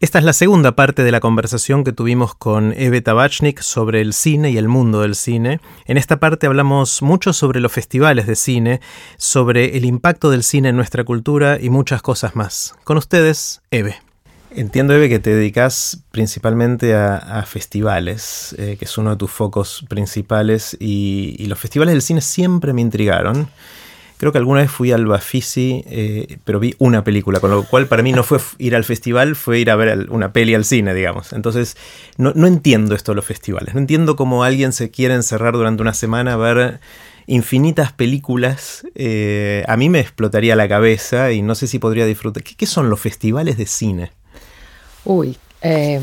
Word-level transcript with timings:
Esta 0.00 0.18
es 0.18 0.24
la 0.24 0.32
segunda 0.32 0.74
parte 0.74 1.04
de 1.04 1.12
la 1.12 1.20
conversación 1.20 1.84
que 1.84 1.92
tuvimos 1.92 2.34
con 2.34 2.72
Eve 2.72 3.02
Tabachnik 3.02 3.60
sobre 3.60 4.00
el 4.00 4.14
cine 4.14 4.50
y 4.50 4.56
el 4.56 4.66
mundo 4.66 5.02
del 5.02 5.14
cine. 5.14 5.60
En 5.84 5.98
esta 5.98 6.18
parte 6.18 6.46
hablamos 6.46 7.02
mucho 7.02 7.34
sobre 7.34 7.60
los 7.60 7.70
festivales 7.70 8.26
de 8.26 8.34
cine, 8.34 8.80
sobre 9.18 9.76
el 9.76 9.84
impacto 9.84 10.30
del 10.30 10.42
cine 10.42 10.70
en 10.70 10.76
nuestra 10.76 11.04
cultura 11.04 11.58
y 11.60 11.68
muchas 11.68 12.00
cosas 12.00 12.34
más. 12.34 12.74
Con 12.82 12.96
ustedes, 12.96 13.60
Eve. 13.70 13.98
Entiendo, 14.52 14.94
Eve, 14.94 15.10
que 15.10 15.18
te 15.18 15.34
dedicas 15.34 16.02
principalmente 16.10 16.94
a, 16.94 17.44
festivales, 17.46 18.54
eh, 18.56 18.76
que 18.78 18.86
es 18.86 18.96
uno 18.96 19.10
de 19.10 19.16
tus 19.16 19.30
focos 19.30 19.84
principales, 19.86 20.78
y 20.80 21.44
los 21.44 21.58
festivales 21.58 21.92
del 21.92 22.00
cine 22.00 22.22
siempre 22.22 22.72
me 22.72 22.80
intrigaron. 22.80 23.50
Creo 24.20 24.32
que 24.32 24.38
alguna 24.38 24.60
vez 24.60 24.70
fui 24.70 24.92
al 24.92 25.06
Bafisi, 25.06 25.82
eh, 25.86 26.36
pero 26.44 26.60
vi 26.60 26.74
una 26.78 27.02
película, 27.02 27.40
con 27.40 27.50
lo 27.50 27.64
cual 27.64 27.86
para 27.86 28.02
mí 28.02 28.12
no 28.12 28.22
fue 28.22 28.38
ir 28.58 28.76
al 28.76 28.84
festival, 28.84 29.34
fue 29.34 29.60
ir 29.60 29.70
a 29.70 29.76
ver 29.76 30.10
una 30.10 30.30
peli 30.34 30.54
al 30.54 30.66
cine, 30.66 30.92
digamos. 30.92 31.32
Entonces, 31.32 31.78
no, 32.18 32.46
entiendo 32.46 32.94
esto 32.94 33.12
de 33.12 33.16
los 33.16 33.24
festivales. 33.24 33.72
No 33.72 33.80
entiendo 33.80 34.16
cómo 34.16 34.44
alguien 34.44 34.74
se 34.74 34.90
quiere 34.90 35.14
encerrar 35.14 35.54
durante 35.54 35.80
una 35.80 35.94
semana 35.94 36.34
a 36.34 36.36
ver 36.36 36.80
infinitas 37.28 37.94
películas. 37.94 38.86
Eh, 38.94 39.64
a 39.66 39.78
mí 39.78 39.88
me 39.88 40.00
explotaría 40.00 40.54
la 40.54 40.68
cabeza 40.68 41.32
y 41.32 41.40
no 41.40 41.54
sé 41.54 41.66
si 41.66 41.78
podría 41.78 42.04
disfrutar. 42.04 42.42
¿Qué, 42.42 42.66
son 42.66 42.90
los 42.90 43.00
festivales 43.00 43.56
de 43.56 43.64
cine? 43.64 44.10
Uy, 45.06 45.38
em, 45.62 46.02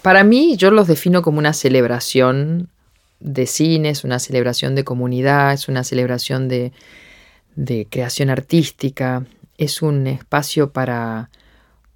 para 0.00 0.22
mí 0.22 0.56
yo 0.56 0.70
los 0.70 0.86
defino 0.86 1.22
como 1.22 1.40
una 1.40 1.54
celebración 1.54 2.68
de 3.18 3.48
cine, 3.48 3.90
es 3.90 4.04
una 4.04 4.20
celebración 4.20 4.76
de 4.76 4.84
comunidad, 4.84 5.54
es 5.54 5.66
una 5.66 5.82
celebración 5.82 6.46
de 6.46 6.70
de 7.56 7.86
creación 7.90 8.30
artística, 8.30 9.24
es 9.58 9.82
un 9.82 10.06
espacio 10.06 10.72
para, 10.72 11.30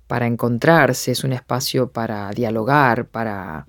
para 0.06 0.27
encontrarse, 0.27 1.12
es 1.12 1.24
un 1.24 1.33
espacio 1.33 1.88
para 1.91 2.30
dialogar, 2.30 3.06
para 3.06 3.66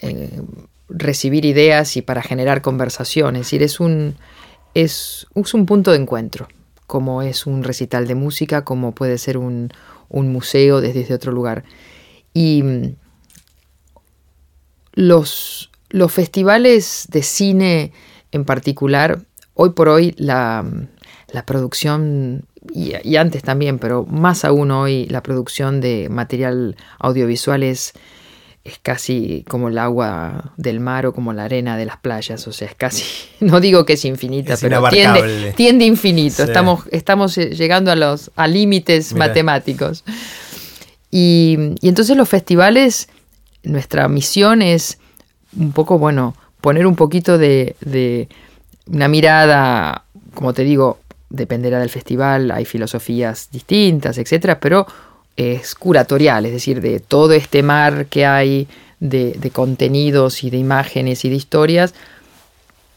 eh, 0.00 0.40
recibir 0.88 1.44
ideas 1.44 1.96
y 1.96 2.02
para 2.02 2.22
generar 2.22 2.62
conversaciones. 2.62 3.52
Es 3.52 3.62
es 3.62 3.80
un, 3.80 4.16
es, 4.74 5.26
un 5.34 5.66
punto 5.66 5.90
de 5.92 5.98
encuentro, 5.98 6.48
como 6.86 7.22
es 7.22 7.46
un 7.46 7.62
recital 7.62 8.06
de 8.06 8.14
música, 8.14 8.64
como 8.64 8.92
puede 8.92 9.18
ser 9.18 9.38
un, 9.38 9.72
museo 10.10 10.80
desde, 10.80 11.14
otro 11.14 11.32
lugar. 11.32 11.64
Y 12.32 12.62
mm, 12.62 12.94
los, 14.92 15.70
los 15.90 16.12
festivales 16.12 17.06
de 17.10 17.22
cine 17.22 17.92
en 18.32 18.44
particular 18.44 19.20
hoy 19.56 19.70
por 19.70 19.88
hoy 19.88 20.14
la, 20.18 20.64
producción, 21.44 22.44
y, 22.72 23.16
antes 23.16 23.42
también, 23.42 23.78
pero 23.78 24.04
más 24.04 24.44
aún 24.44 24.70
hoy, 24.70 25.06
la 25.06 25.22
producción 25.22 25.80
de 25.80 26.08
material 26.08 26.76
audiovisual 26.98 27.62
es, 27.62 27.94
casi 28.82 29.44
como 29.48 29.68
el 29.68 29.78
agua 29.78 30.52
del 30.56 30.80
mar 30.80 31.06
o 31.06 31.14
como 31.14 31.32
la 31.32 31.44
arena 31.44 31.76
de 31.76 31.86
las 31.86 31.98
playas, 31.98 32.46
o 32.48 32.52
sea, 32.52 32.68
es 32.68 32.74
casi, 32.74 33.04
no 33.40 33.60
digo 33.60 33.86
que 33.86 33.94
es 33.94 34.04
infinita, 34.04 34.56
pero 34.60 34.86
tiende, 34.88 35.54
tiende, 35.56 35.84
infinito, 35.84 36.42
estamos, 36.42 36.84
estamos 36.90 37.38
eh, 37.38 37.50
llegando 37.50 37.90
a 37.90 37.96
los 37.96 38.30
a 38.36 38.46
límites 38.46 39.14
matemáticos. 39.14 40.04
Y, 41.10 41.56
entonces 41.80 42.16
los 42.16 42.28
festivales, 42.28 43.08
nuestra 43.62 44.08
misión 44.08 44.60
es 44.60 44.98
un 45.56 45.72
poco, 45.72 45.98
bueno, 45.98 46.34
poner 46.60 46.86
un 46.86 46.96
poquito 46.96 47.38
de 47.38 47.76
una 48.86 49.08
mirada, 49.08 50.04
como 50.34 50.52
te 50.52 50.64
digo, 50.64 50.98
dependerá 51.28 51.80
del 51.80 51.90
festival, 51.90 52.50
hay 52.50 52.64
filosofías 52.64 53.48
distintas, 53.50 54.18
etcétera, 54.18 54.60
pero 54.60 54.86
es 55.36 55.74
curatorial, 55.74 56.46
es 56.46 56.52
decir, 56.52 56.80
de 56.80 57.00
todo 57.00 57.32
este 57.32 57.62
mar 57.62 58.06
que 58.06 58.26
hay 58.26 58.68
de, 59.00 59.50
contenidos 59.52 60.44
y 60.44 60.50
de 60.50 60.56
imágenes 60.56 61.24
y 61.24 61.28
de 61.28 61.36
historias, 61.36 61.94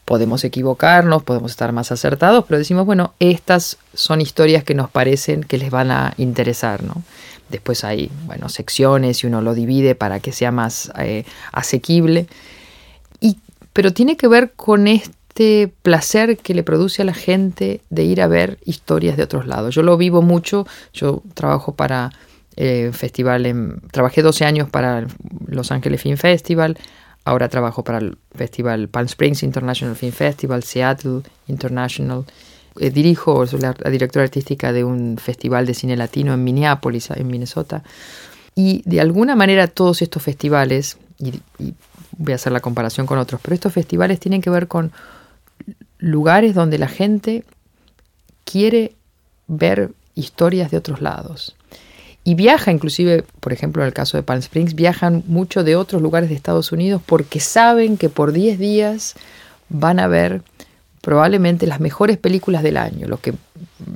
podemos 0.04 0.42
equivocarnos, 0.44 1.22
podemos 1.22 1.52
estar 1.52 1.72
más 1.72 1.92
acertados, 1.92 2.44
pero 2.48 2.58
decimos, 2.58 2.86
bueno, 2.86 3.14
estas 3.20 3.76
son 3.94 4.20
historias 4.20 4.64
que 4.64 4.74
nos 4.74 4.90
parecen 4.90 5.44
que 5.44 5.58
les 5.58 5.70
van 5.70 5.90
a 5.90 6.14
interesar, 6.16 6.82
¿no? 6.82 7.02
Después 7.48 7.84
hay, 7.84 8.10
bueno, 8.26 8.48
secciones 8.48 9.22
y 9.22 9.26
uno 9.26 9.40
lo 9.40 9.54
divide 9.54 9.96
para 9.96 10.20
que 10.20 10.30
sea 10.30 10.52
más 10.52 10.92
eh, 10.98 11.24
asequible. 11.50 12.28
Y, 13.20 13.38
pero 13.72 13.92
tiene 13.92 14.16
que 14.16 14.28
ver 14.28 14.52
con 14.52 14.86
esto 14.86 15.19
este 15.30 15.72
placer 15.82 16.38
que 16.38 16.54
le 16.54 16.64
produce 16.64 17.02
a 17.02 17.04
la 17.04 17.14
gente 17.14 17.80
de 17.88 18.02
ir 18.02 18.20
a 18.20 18.26
ver 18.26 18.58
historias 18.64 19.16
de 19.16 19.22
otros 19.22 19.46
lados. 19.46 19.72
Yo 19.72 19.82
lo 19.84 19.96
vivo 19.96 20.22
mucho, 20.22 20.66
yo 20.92 21.22
trabajo 21.34 21.76
para 21.76 22.10
eh, 22.56 22.90
festival, 22.92 23.46
en, 23.46 23.80
trabajé 23.92 24.22
12 24.22 24.44
años 24.44 24.68
para 24.68 25.06
Los 25.46 25.70
Ángeles 25.70 26.02
Film 26.02 26.16
Festival, 26.16 26.76
ahora 27.24 27.48
trabajo 27.48 27.84
para 27.84 27.98
el 27.98 28.18
festival 28.34 28.88
Palm 28.88 29.06
Springs 29.06 29.44
International 29.44 29.94
Film 29.94 30.12
Festival, 30.12 30.64
Seattle 30.64 31.22
International. 31.46 32.24
Eh, 32.80 32.90
dirijo, 32.90 33.46
soy 33.46 33.60
la, 33.60 33.72
directora 33.88 34.24
artística 34.24 34.72
de 34.72 34.82
un 34.82 35.16
festival 35.16 35.64
de 35.64 35.74
cine 35.74 35.96
latino 35.96 36.34
en 36.34 36.42
Minneapolis, 36.42 37.08
en 37.12 37.28
Minnesota. 37.28 37.84
Y 38.56 38.82
de 38.84 39.00
alguna 39.00 39.36
manera 39.36 39.68
todos 39.68 40.02
estos 40.02 40.24
festivales, 40.24 40.98
y 41.20 41.40
voy 42.18 42.32
a 42.32 42.34
hacer 42.34 42.52
la 42.52 42.60
comparación 42.60 43.06
con 43.06 43.18
otros, 43.18 43.40
pero 43.40 43.54
estos 43.54 43.72
festivales 43.72 44.18
tienen 44.18 44.42
que 44.42 44.50
ver 44.50 44.66
con 44.66 44.90
lugares 45.98 46.54
donde 46.54 46.78
la 46.78 46.88
gente 46.88 47.44
quiere 48.44 48.94
ver 49.46 49.90
historias 50.14 50.70
de 50.70 50.76
otros 50.76 51.00
lados. 51.00 51.56
Y 52.22 52.34
viaja, 52.34 52.70
inclusive, 52.70 53.24
por 53.40 53.52
ejemplo, 53.52 53.82
en 53.82 53.88
el 53.88 53.94
caso 53.94 54.16
de 54.16 54.22
Palm 54.22 54.40
Springs, 54.40 54.74
viajan 54.74 55.24
mucho 55.26 55.64
de 55.64 55.76
otros 55.76 56.02
lugares 56.02 56.28
de 56.28 56.34
Estados 56.34 56.70
Unidos 56.70 57.00
porque 57.04 57.40
saben 57.40 57.96
que 57.96 58.08
por 58.08 58.32
10 58.32 58.58
días 58.58 59.14
van 59.68 59.98
a 59.98 60.06
ver 60.06 60.42
probablemente 61.00 61.66
las 61.66 61.80
mejores 61.80 62.18
películas 62.18 62.62
del 62.62 62.76
año, 62.76 63.08
lo, 63.08 63.18
que, 63.20 63.32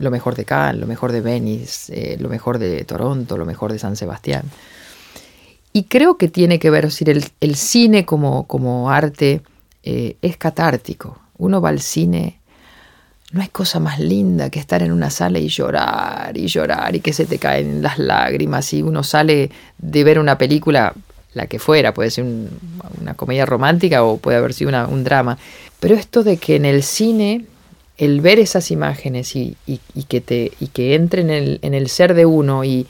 lo 0.01 0.11
mejor 0.11 0.37
de 0.37 0.47
Cannes, 0.47 0.81
lo 0.81 0.87
mejor 0.87 1.13
de 1.13 1.21
Venice, 1.21 2.15
eh, 2.15 2.17
lo 2.19 2.31
mejor 2.31 2.59
de 2.59 2.83
Toronto, 2.85 3.37
lo 3.37 3.45
mejor 3.45 3.73
de 3.73 3.79
San 3.79 3.95
Sebastián. 3.95 4.45
Y 5.73 5.85
creo 5.85 6.17
que 6.17 6.29
tiene 6.29 6.59
que 6.59 6.71
ver, 6.71 6.87
es 6.87 6.93
decir, 6.93 7.11
el, 7.41 7.57
cine 7.57 8.07
como, 8.07 8.47
como 8.47 8.91
arte 8.91 9.43
eh, 9.83 10.17
es 10.23 10.37
catártico, 10.39 11.19
uno 11.39 11.61
va 11.61 11.71
al 11.71 11.81
cine, 11.81 12.41
no 13.33 13.43
hay 13.43 13.49
cosa 13.49 13.81
más 13.81 13.99
linda 13.99 14.51
que 14.51 14.61
estar 14.61 14.83
en 14.83 14.93
una 14.93 15.11
sala 15.11 15.39
y 15.39 15.49
llorar 15.49 16.37
y 16.37 16.47
llorar 16.47 16.95
y 16.95 17.01
que 17.01 17.13
se 17.13 17.27
te 17.27 17.39
caen 17.39 17.83
las 17.83 17.99
lágrimas 17.99 18.73
y 18.73 18.83
uno 18.83 19.03
sale 19.03 19.51
de 19.79 20.05
ver 20.05 20.19
una 20.19 20.39
película, 20.39 20.95
la 21.33 21.47
que 21.47 21.59
fuera, 21.59 21.93
puede 21.93 22.11
ser 22.11 22.25
una 23.01 23.15
comedia 23.15 23.45
romántica 23.45 24.05
o 24.05 24.19
puede 24.19 24.39
haber 24.39 24.55
sido 24.55 24.71
un 24.89 25.03
drama, 25.03 25.37
pero 25.81 25.97
esto 25.97 26.23
de 26.23 26.37
que 26.37 26.57
en 26.57 26.65
el 26.65 26.83
cine 26.85 27.47
el 27.97 28.21
ver 28.21 28.39
esas 28.39 28.71
imágenes 28.71 29.37
y, 29.37 29.57
que, 30.09 30.21
te, 30.21 30.53
y 30.61 30.69
que 30.69 30.95
entre 30.95 31.23
en 31.23 31.75
el, 31.75 31.89
ser 31.89 32.15
de 32.15 32.27
uno 32.27 32.65
y 32.65 32.87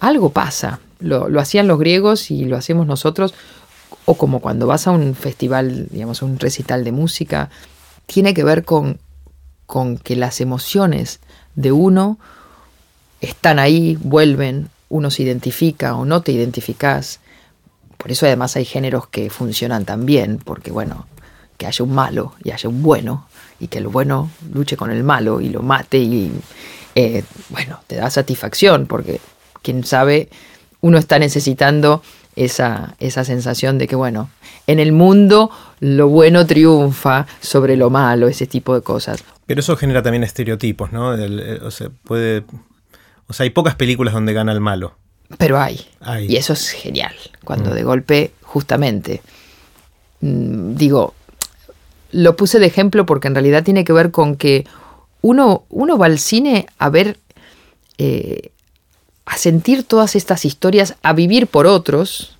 algo 0.00 0.30
pasa, 0.30 0.80
lo, 0.98 1.28
lo 1.28 1.40
hacían 1.40 1.66
los 1.66 1.78
griegos 1.78 2.30
y 2.30 2.44
lo 2.44 2.56
hacemos 2.56 2.86
nosotros, 2.86 3.34
o 4.04 4.14
como 4.14 4.40
cuando 4.40 4.66
vas 4.66 4.86
a 4.86 4.90
un 4.90 5.14
festival, 5.14 5.88
digamos, 5.90 6.20
un 6.22 6.38
recital 6.38 6.84
de 6.84 6.92
música, 6.92 7.50
tiene 8.06 8.34
que 8.34 8.44
ver 8.44 8.64
con, 8.64 8.98
con 9.66 9.98
que 9.98 10.16
las 10.16 10.40
emociones 10.40 11.20
de 11.54 11.72
uno 11.72 12.18
están 13.20 13.58
ahí, 13.58 13.96
vuelven, 14.00 14.68
uno 14.88 15.10
se 15.10 15.22
identifica 15.22 15.96
o 15.96 16.04
no 16.04 16.22
te 16.22 16.32
identificas. 16.32 17.20
Por 17.96 18.12
eso 18.12 18.26
además 18.26 18.56
hay 18.56 18.64
géneros 18.64 19.06
que 19.08 19.30
funcionan 19.30 19.84
tan 19.84 20.06
bien, 20.06 20.38
porque 20.44 20.70
bueno, 20.70 21.06
que 21.56 21.66
haya 21.66 21.84
un 21.84 21.94
malo 21.94 22.34
y 22.42 22.50
haya 22.50 22.68
un 22.68 22.82
bueno, 22.82 23.26
y 23.60 23.68
que 23.68 23.78
el 23.78 23.88
bueno 23.88 24.30
luche 24.52 24.76
con 24.76 24.90
el 24.90 25.04
malo 25.04 25.40
y 25.40 25.48
lo 25.48 25.62
mate 25.62 25.98
y 25.98 26.32
eh, 26.94 27.24
bueno, 27.48 27.80
te 27.86 27.96
da 27.96 28.10
satisfacción, 28.10 28.86
porque 28.86 29.20
quién 29.62 29.84
sabe, 29.84 30.28
uno 30.80 30.98
está 30.98 31.18
necesitando 31.18 32.02
esa, 32.36 32.94
esa 32.98 33.24
sensación 33.24 33.78
de 33.78 33.86
que 33.86 33.96
bueno, 33.96 34.30
en 34.66 34.78
el 34.78 34.92
mundo 34.92 35.50
lo 35.80 36.08
bueno 36.08 36.46
triunfa 36.46 37.26
sobre 37.40 37.76
lo 37.76 37.90
malo, 37.90 38.28
ese 38.28 38.46
tipo 38.46 38.74
de 38.74 38.82
cosas. 38.82 39.24
Pero 39.46 39.60
eso 39.60 39.76
genera 39.76 40.02
también 40.02 40.24
estereotipos, 40.24 40.92
¿no? 40.92 41.14
Eh, 41.16 41.60
o 41.62 41.70
sea, 41.70 41.90
puede. 42.04 42.44
O 43.26 43.32
sea, 43.32 43.44
hay 43.44 43.50
pocas 43.50 43.74
películas 43.74 44.14
donde 44.14 44.32
gana 44.32 44.52
el 44.52 44.60
malo. 44.60 44.96
Pero 45.38 45.58
hay. 45.58 45.80
Y 46.28 46.36
eso 46.36 46.52
es 46.52 46.70
genial. 46.70 47.14
Cuando 47.44 47.70
mm. 47.70 47.74
de 47.74 47.82
golpe, 47.82 48.30
justamente, 48.42 49.22
mm, 50.20 50.74
digo, 50.74 51.14
lo 52.12 52.36
puse 52.36 52.58
de 52.58 52.66
ejemplo 52.66 53.06
porque 53.06 53.28
en 53.28 53.34
realidad 53.34 53.64
tiene 53.64 53.84
que 53.84 53.92
ver 53.92 54.10
con 54.10 54.36
que 54.36 54.66
uno, 55.20 55.64
uno 55.68 55.98
va 55.98 56.06
al 56.06 56.18
cine 56.18 56.66
a 56.78 56.90
ver, 56.90 57.18
eh, 57.98 58.52
a 59.26 59.36
sentir 59.36 59.84
todas 59.84 60.16
estas 60.16 60.44
historias, 60.44 60.96
a 61.02 61.12
vivir 61.12 61.46
por 61.46 61.66
otros, 61.66 62.38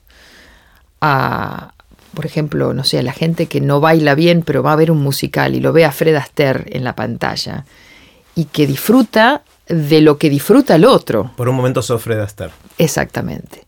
a, 1.00 1.72
por 2.14 2.26
ejemplo, 2.26 2.74
no 2.74 2.84
sé, 2.84 3.02
la 3.02 3.12
gente 3.12 3.46
que 3.46 3.60
no 3.60 3.80
baila 3.80 4.14
bien, 4.14 4.42
pero 4.42 4.62
va 4.62 4.72
a 4.72 4.76
ver 4.76 4.90
un 4.90 5.02
musical 5.02 5.54
y 5.54 5.60
lo 5.60 5.72
ve 5.72 5.84
a 5.84 5.92
Fred 5.92 6.14
Astaire 6.14 6.64
en 6.76 6.84
la 6.84 6.94
pantalla 6.94 7.64
y 8.34 8.46
que 8.46 8.66
disfruta 8.66 9.42
de 9.66 10.00
lo 10.00 10.18
que 10.18 10.28
disfruta 10.28 10.74
el 10.74 10.84
otro. 10.84 11.32
Por 11.36 11.48
un 11.48 11.56
momento 11.56 11.80
sos 11.82 12.02
Fred 12.02 12.20
Astaire. 12.20 12.52
Exactamente. 12.78 13.64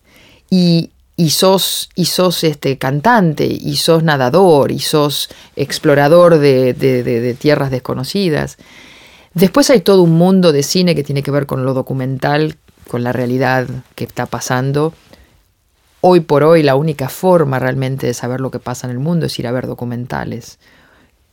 y, 0.51 0.91
y 1.17 1.31
sos, 1.31 1.89
y 1.95 2.05
sos 2.05 2.45
este, 2.45 2.77
cantante, 2.77 3.47
y 3.47 3.77
sos 3.77 4.03
nadador, 4.03 4.71
y 4.71 4.81
sos 4.81 5.31
explorador 5.57 6.39
de, 6.39 6.75
de, 6.75 7.35
tierras 7.35 7.71
desconocidas. 7.71 8.59
Después 9.33 9.71
hay 9.71 9.81
todo 9.81 10.03
un 10.03 10.13
mundo 10.13 10.53
de 10.53 10.63
cine 10.63 10.95
que 10.95 11.03
tiene 11.03 11.23
que 11.23 11.31
ver 11.31 11.47
con 11.47 11.65
lo 11.65 11.73
documental, 11.73 12.57
con 12.88 13.03
la 13.03 13.12
realidad 13.12 13.67
que 13.94 14.05
está 14.05 14.27
pasando. 14.27 14.94
Hoy 16.00 16.21
por 16.21 16.44
hoy 16.44 16.62
la 16.62 16.77
única 16.77 17.09
forma 17.09 17.59
realmente 17.59 18.06
de 18.06 18.15
saber 18.15 18.41
lo 18.41 18.50
que 18.50 18.59
pasa 18.59 18.87
en 18.87 18.93
el 18.93 18.99
mundo 18.99 19.27
es 19.27 19.38
ir 19.38 19.47
a 19.47 19.53
ver 19.53 19.67
documentales. 19.67 20.59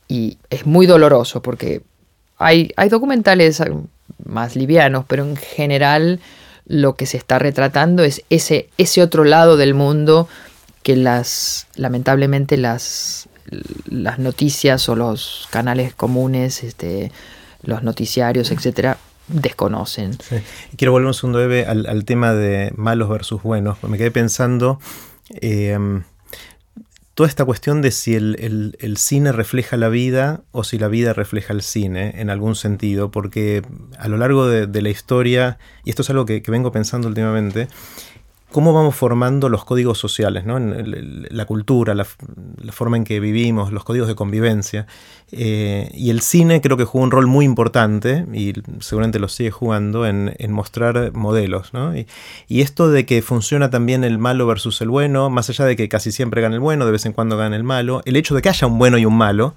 Y 0.08 0.38
es 0.50 0.66
muy 0.66 0.86
doloroso 0.86 1.42
porque 1.42 1.82
hay, 2.38 2.72
hay 2.76 2.88
documentales 2.88 3.62
más 4.24 4.56
livianos, 4.56 5.04
pero 5.06 5.24
en 5.24 5.36
general 5.36 6.20
lo 6.66 6.96
que 6.96 7.06
se 7.06 7.16
está 7.16 7.38
retratando 7.38 8.04
es 8.04 8.22
ese, 8.30 8.68
ese 8.78 9.02
otro 9.02 9.24
lado 9.24 9.56
del 9.56 9.74
mundo 9.74 10.28
que 10.82 10.96
las, 10.96 11.66
lamentablemente 11.76 12.56
las, 12.56 13.28
las 13.86 14.18
noticias 14.18 14.88
o 14.88 14.96
los 14.96 15.46
canales 15.50 15.94
comunes, 15.94 16.62
este, 16.62 17.12
los 17.62 17.82
noticiarios, 17.82 18.50
etcétera, 18.50 18.98
desconocen. 19.28 20.16
Quiero 20.76 20.92
volver 20.92 21.06
un 21.08 21.14
segundo, 21.14 21.40
Eve, 21.40 21.66
al, 21.66 22.04
tema 22.04 22.32
de 22.32 22.72
malos 22.76 23.08
versus 23.08 23.42
buenos. 23.42 23.82
Me 23.82 23.98
quedé 23.98 24.10
pensando 24.10 24.78
eh, 25.40 25.78
toda 27.14 27.28
esta 27.28 27.44
cuestión 27.44 27.80
de 27.82 27.90
si 27.90 28.14
el, 28.14 28.94
cine 28.96 29.32
refleja 29.32 29.76
la 29.76 29.88
vida 29.88 30.42
o 30.52 30.64
si 30.64 30.78
la 30.78 30.88
vida 30.88 31.12
refleja 31.12 31.52
el 31.52 31.62
cine 31.62 32.20
en 32.20 32.30
algún 32.30 32.54
sentido, 32.54 33.10
porque 33.10 33.62
a 33.98 34.08
lo 34.08 34.16
largo 34.16 34.46
de, 34.46 34.82
la 34.82 34.88
historia, 34.88 35.58
y 35.84 35.90
esto 35.90 36.02
es 36.02 36.10
algo 36.10 36.26
que 36.26 36.42
vengo 36.48 36.72
pensando 36.72 37.08
últimamente, 37.08 37.68
cómo 38.54 38.72
vamos 38.72 38.94
formando 38.94 39.48
los 39.48 39.64
códigos 39.64 39.98
sociales, 39.98 40.44
la 40.46 41.44
cultura, 41.44 41.92
la, 41.92 42.06
forma 42.70 42.96
en 42.96 43.02
que 43.02 43.18
vivimos, 43.18 43.72
los 43.72 43.82
códigos 43.82 44.06
de 44.06 44.14
convivencia. 44.14 44.86
Eh, 45.32 45.90
y 45.92 46.10
el 46.10 46.20
cine 46.20 46.60
creo 46.60 46.76
que 46.76 46.84
jugó 46.84 47.02
un 47.02 47.10
rol 47.10 47.26
muy 47.26 47.44
importante, 47.44 48.24
y 48.32 48.52
seguramente 48.78 49.18
lo 49.18 49.26
sigue 49.26 49.50
jugando, 49.50 50.06
en, 50.06 50.36
mostrar 50.50 51.12
modelos. 51.14 51.72
Y, 52.46 52.60
esto 52.60 52.88
de 52.88 53.04
que 53.04 53.22
funciona 53.22 53.70
también 53.70 54.04
el 54.04 54.18
malo 54.18 54.46
versus 54.46 54.80
el 54.82 54.88
bueno, 54.88 55.30
más 55.30 55.50
allá 55.50 55.64
de 55.64 55.74
que 55.74 55.88
casi 55.88 56.12
siempre 56.12 56.40
gana 56.40 56.54
el 56.54 56.60
bueno, 56.60 56.86
de 56.86 56.92
vez 56.92 57.06
en 57.06 57.12
cuando 57.12 57.36
gana 57.36 57.56
el 57.56 57.64
malo, 57.64 58.02
el 58.04 58.14
hecho 58.14 58.36
de 58.36 58.42
que 58.42 58.50
haya 58.50 58.68
un 58.68 58.78
bueno 58.78 58.98
y 58.98 59.04
un 59.04 59.16
malo, 59.16 59.56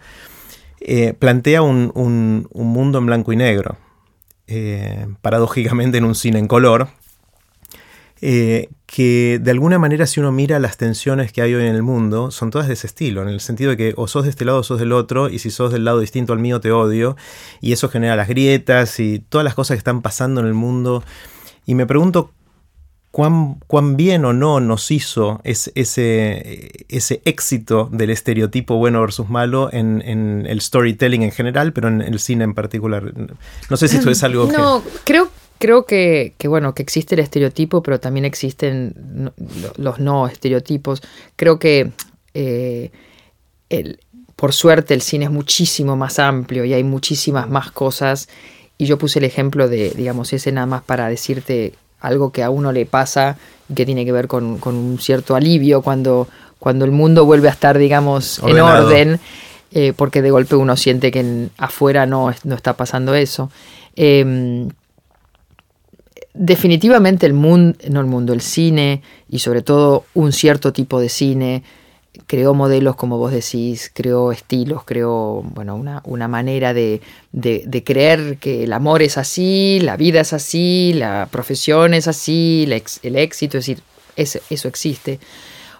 eh, 0.81 1.13
plantea 1.13 1.61
un, 1.61 1.91
mundo 2.51 2.97
en 2.97 3.05
blanco 3.05 3.31
y 3.31 3.35
negro. 3.35 3.77
Eh, 4.47 5.05
paradójicamente 5.21 5.99
en 5.99 6.05
un 6.05 6.15
cine 6.15 6.39
en 6.39 6.47
color, 6.47 6.87
que 8.87 9.39
de 9.43 9.51
alguna 9.51 9.77
manera 9.79 10.07
si 10.07 10.21
uno 10.21 10.31
mira 10.31 10.59
las 10.59 10.77
tensiones 10.77 11.33
que 11.33 11.41
hay 11.41 11.53
hoy 11.53 11.65
en 11.65 11.75
el 11.75 11.83
mundo, 11.83 12.31
son 12.31 12.51
todas 12.51 12.67
de 12.67 12.73
ese 12.73 12.87
estilo, 12.87 13.21
en 13.21 13.27
el 13.27 13.41
sentido 13.41 13.71
de 13.71 13.77
que 13.77 13.93
o 13.97 14.07
sos 14.07 14.23
de 14.23 14.29
este 14.29 14.45
lado 14.45 14.59
o 14.59 14.63
sos 14.63 14.79
del 14.79 14.93
otro, 14.93 15.29
y 15.29 15.39
si 15.39 15.51
sos 15.51 15.73
del 15.73 15.83
lado 15.83 15.99
distinto 15.99 16.31
al 16.31 16.39
mío 16.39 16.61
te 16.61 16.71
odio, 16.71 17.17
y 17.59 17.73
eso 17.73 17.89
genera 17.89 18.15
las 18.15 18.29
grietas 18.29 18.99
y 19.01 19.19
todas 19.19 19.43
las 19.43 19.55
cosas 19.55 19.75
que 19.75 19.79
están 19.79 20.01
pasando 20.01 20.39
en 20.39 20.47
el 20.47 20.53
mundo. 20.53 21.03
Y 21.65 21.75
me 21.75 21.85
pregunto 21.85 22.31
cuán, 23.11 23.55
cuán 23.67 23.97
bien 23.97 24.23
o 24.23 24.31
no 24.31 24.61
nos 24.61 24.89
hizo 24.89 25.41
ese, 25.43 25.73
ese, 25.75 27.21
éxito 27.25 27.89
del 27.91 28.09
estereotipo 28.09 28.77
bueno 28.77 29.01
versus 29.01 29.27
malo 29.27 29.69
en, 29.73 30.01
en, 30.05 30.45
el 30.47 30.61
storytelling 30.61 31.23
en 31.23 31.31
general, 31.31 31.73
pero 31.73 31.89
en 31.89 32.01
el 32.01 32.19
cine 32.19 32.45
en 32.45 32.53
particular. 32.53 33.11
No 33.69 33.75
sé 33.75 33.89
si 33.89 33.97
eso 33.97 34.09
es 34.09 34.23
algo 34.23 34.49
no, 34.49 34.81
creo 35.03 35.29
creo 35.57 35.85
que, 35.85 36.33
bueno, 36.45 36.73
que 36.73 36.83
existe 36.83 37.15
el 37.15 37.19
estereotipo, 37.19 37.81
pero 37.83 37.99
también 37.99 38.25
existen 38.25 39.31
los 39.77 39.99
no 39.99 40.27
estereotipos. 40.27 41.01
Creo 41.35 41.59
que 41.59 41.91
eh, 42.33 42.91
por 44.35 44.53
suerte 44.53 44.93
el 44.93 45.01
cine 45.01 45.25
es 45.25 45.31
muchísimo 45.31 45.95
más 45.95 46.19
amplio 46.19 46.63
y 46.63 46.73
hay 46.73 46.83
muchísimas 46.83 47.49
más 47.49 47.71
cosas. 47.71 48.29
Y 48.77 48.85
yo 48.85 48.97
puse 48.97 49.19
el 49.19 49.25
ejemplo 49.25 49.67
de, 49.67 49.91
digamos, 49.91 50.31
ese 50.33 50.51
nada 50.51 50.67
más 50.67 50.83
para 50.83 51.09
decirte 51.09 51.73
algo 51.99 52.31
que 52.31 52.43
a 52.43 52.49
uno 52.49 52.71
le 52.71 52.85
pasa 52.85 53.37
y 53.67 53.73
que 53.73 53.85
tiene 53.85 54.05
que 54.05 54.11
ver 54.11 54.27
con, 54.27 54.59
un 54.63 54.99
cierto 54.99 55.35
alivio 55.35 55.81
cuando, 55.81 56.27
cuando 56.59 56.85
el 56.85 56.91
mundo 56.91 57.25
vuelve 57.25 57.47
a 57.47 57.51
estar, 57.51 57.77
digamos, 57.77 58.39
en 58.45 58.59
orden, 58.59 59.19
eh, 59.71 59.93
porque 59.95 60.21
de 60.21 60.29
golpe 60.29 60.55
uno 60.55 60.77
siente 60.77 61.11
que 61.11 61.49
afuera 61.57 62.05
no, 62.05 62.31
no 62.43 62.55
está 62.55 62.73
pasando 62.73 63.15
eso. 63.15 63.49
Em, 63.95 64.69
definitivamente 66.37 67.25
el 67.25 67.33
mundo, 67.33 67.77
no 67.89 67.99
el 67.99 68.05
mundo, 68.05 68.33
el 68.33 68.41
cine 68.41 69.01
y 69.29 69.39
sobre 69.39 69.61
todo 69.61 70.05
un 70.13 70.31
cierto 70.31 70.73
tipo 70.73 70.99
de 70.99 71.09
cine 71.09 71.63
creó 72.25 72.53
modelos, 72.53 72.95
como 72.95 73.17
vos 73.17 73.31
decís, 73.31 73.91
creó 73.93 74.31
estilos, 74.31 74.83
creó 74.83 75.43
bueno, 75.43 75.75
una, 75.75 76.01
una 76.05 76.27
manera 76.27 76.73
de, 76.73 77.01
de, 77.31 77.83
creer 77.83 78.37
que 78.37 78.63
el 78.63 78.73
amor 78.73 79.01
es 79.01 79.17
así, 79.17 79.79
la 79.81 79.97
vida 79.97 80.21
es 80.21 80.33
así, 80.33 80.93
la 80.95 81.27
profesión 81.31 81.93
es 81.93 82.07
así, 82.07 82.65
el, 83.03 83.15
éxito, 83.15 83.57
es 83.57 83.67
decir, 83.67 83.83
eso 84.15 84.67
existe. 84.67 85.19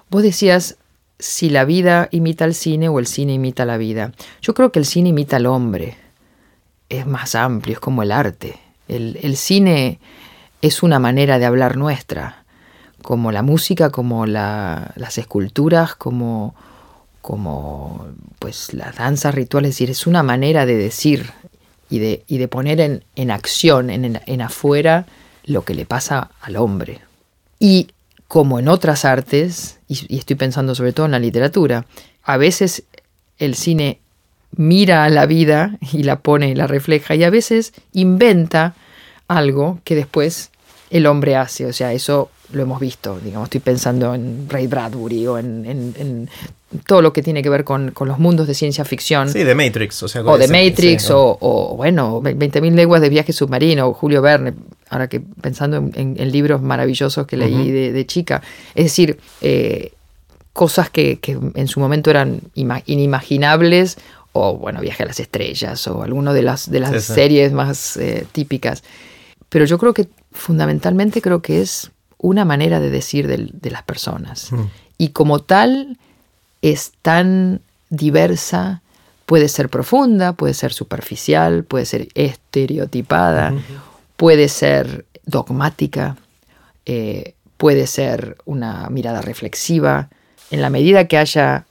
Vos 0.10 0.22
decías 0.22 0.78
si 1.20 1.50
la 1.50 1.66
vida 1.66 2.08
imita 2.12 2.46
al 2.46 2.54
cine 2.54 2.90
o 2.90 3.00
el 3.00 3.08
cine 3.08 3.34
imita 3.34 3.66
la 3.66 3.78
vida. 3.78 4.14
Yo 4.42 4.54
creo 4.54 4.72
que 4.72 4.80
el 4.80 4.86
cine 4.86 5.10
imita 5.10 5.38
al 5.38 5.48
hombre. 5.48 5.98
Es 6.90 7.08
más 7.08 7.34
amplio, 7.36 7.74
es 7.74 7.80
como 7.80 8.04
el 8.04 8.12
arte. 8.12 8.60
El, 8.88 9.20
el 9.22 9.36
cine 9.36 10.00
es 10.62 10.84
una 10.84 11.00
manera 11.00 11.40
de 11.40 11.46
hablar 11.46 11.78
nuestra, 11.78 12.44
como 13.02 13.32
la 13.32 13.44
música, 13.44 13.90
como 13.90 14.26
las 14.26 15.18
esculturas, 15.18 15.96
como, 15.96 16.56
como 17.22 18.08
pues 18.40 18.74
las 18.74 18.96
danzas 18.96 19.36
rituales, 19.36 19.70
es 19.70 19.76
decir, 19.76 19.90
es 19.92 20.08
una 20.08 20.24
manera 20.24 20.66
de 20.66 20.76
decir 20.76 21.32
y 21.90 22.00
de, 22.00 22.24
y 22.28 22.38
de 22.38 22.48
poner 22.48 22.82
en, 22.82 23.04
en 23.16 23.32
acción, 23.32 23.90
en, 23.90 24.20
en, 24.26 24.42
afuera, 24.42 25.06
lo 25.46 25.64
que 25.64 25.74
le 25.74 25.86
pasa 25.86 26.32
al 26.42 26.58
hombre. 26.58 27.00
Y 27.60 27.88
como 28.28 28.60
en 28.60 28.68
otras 28.68 29.06
artes, 29.06 29.80
y, 29.88 30.18
estoy 30.18 30.36
pensando 30.36 30.76
sobre 30.76 30.94
todo 30.94 31.06
en 31.06 31.14
la 31.14 31.20
literatura, 31.20 31.86
a 32.24 32.38
veces 32.38 32.84
el 33.38 33.56
cine 33.56 34.00
mira 34.52 35.06
a 35.06 35.10
la 35.10 35.26
vida 35.26 35.78
y 35.94 36.04
la 36.04 36.20
pone 36.20 36.50
y 36.50 36.56
la 36.56 36.68
refleja, 36.68 37.16
y 37.16 37.24
a 37.24 37.30
veces 37.30 37.74
inventa 37.94 38.76
algo 39.28 39.80
que 39.84 39.96
después 39.96 40.52
el 40.90 41.06
hombre 41.06 41.36
hace. 41.36 41.66
O 41.66 41.74
sea, 41.74 41.94
eso 41.94 42.30
lo 42.52 42.62
hemos 42.62 42.80
visto. 42.80 43.20
Digamos, 43.24 43.48
estoy 43.48 43.62
pensando 43.62 44.14
en 44.14 44.48
Ray 44.50 44.68
Bradbury 44.68 45.28
o 45.28 45.38
en, 45.38 46.30
todo 46.86 47.02
lo 47.02 47.14
que 47.14 47.22
tiene 47.22 47.42
que 47.42 47.50
ver 47.50 47.64
con, 47.64 47.94
los 48.00 48.20
mundos 48.20 48.48
de 48.48 48.54
ciencia 48.54 48.86
ficción. 48.86 49.30
Sí, 49.30 49.44
de 49.44 49.56
Matrix. 49.56 50.04
O, 50.04 50.08
sea, 50.08 50.22
o 50.22 50.38
de 50.38 50.48
Matrix, 50.48 51.10
o, 51.12 51.38
o, 51.40 51.76
bueno, 51.76 52.22
20.000 52.22 52.74
leguas 52.74 53.02
de 53.02 53.10
viaje 53.10 53.34
submarino, 53.34 53.88
o 53.88 53.94
Julio 53.94 54.22
Verne. 54.22 54.54
Ahora 54.90 55.08
que 55.08 55.20
pensando 55.20 55.78
en, 55.78 56.32
libros 56.32 56.62
maravillosos 56.62 57.28
que 57.28 57.38
leí 57.38 57.72
de, 57.72 58.06
chica. 58.06 58.42
Es 58.76 58.86
decir, 58.86 59.20
eh, 59.42 59.92
cosas 60.54 60.90
que, 60.90 61.20
en 61.56 61.68
su 61.68 61.80
momento 61.80 62.10
eran 62.10 62.42
inimaginables 62.56 63.98
o 64.34 64.56
bueno, 64.56 64.82
Viaje 64.82 65.04
a 65.04 65.08
las 65.08 65.20
Estrellas 65.20 65.88
o 65.88 66.04
alguna 66.04 66.34
de 66.34 66.44
las, 66.44 66.70
de 66.70 66.80
las 66.80 67.04
series 67.04 67.54
más 67.54 67.98
eh, 67.98 68.26
típicas. 68.32 68.84
Pero 69.50 69.66
yo 69.66 69.78
creo 69.78 69.94
que 69.94 70.08
fundamentalmente 70.32 71.22
creo 71.22 71.42
que 71.42 71.62
es 71.62 71.92
una 72.18 72.46
manera 72.46 72.80
de 72.80 72.90
decir 72.90 73.28
de, 73.28 73.70
las 73.70 73.84
personas. 73.84 74.52
Mm. 74.52 74.66
Y 74.98 75.10
como 75.10 75.40
tal 75.40 75.98
es 76.62 76.94
tan 77.02 77.62
diversa, 77.90 78.82
puede 79.26 79.48
ser 79.48 79.70
profunda, 79.70 80.34
puede 80.34 80.54
ser 80.54 80.74
superficial, 80.74 81.64
puede 81.64 81.86
ser 81.86 82.08
estereotipada, 82.16 83.54
puede 84.16 84.50
ser 84.50 85.06
dogmática, 85.26 86.18
eh, 86.86 87.36
puede 87.58 87.88
ser 87.88 88.38
una 88.46 88.90
mirada 88.90 89.22
reflexiva. 89.22 90.10
En 90.50 90.62
la 90.62 90.70
medida 90.70 91.08
que 91.08 91.18
haya 91.18 91.66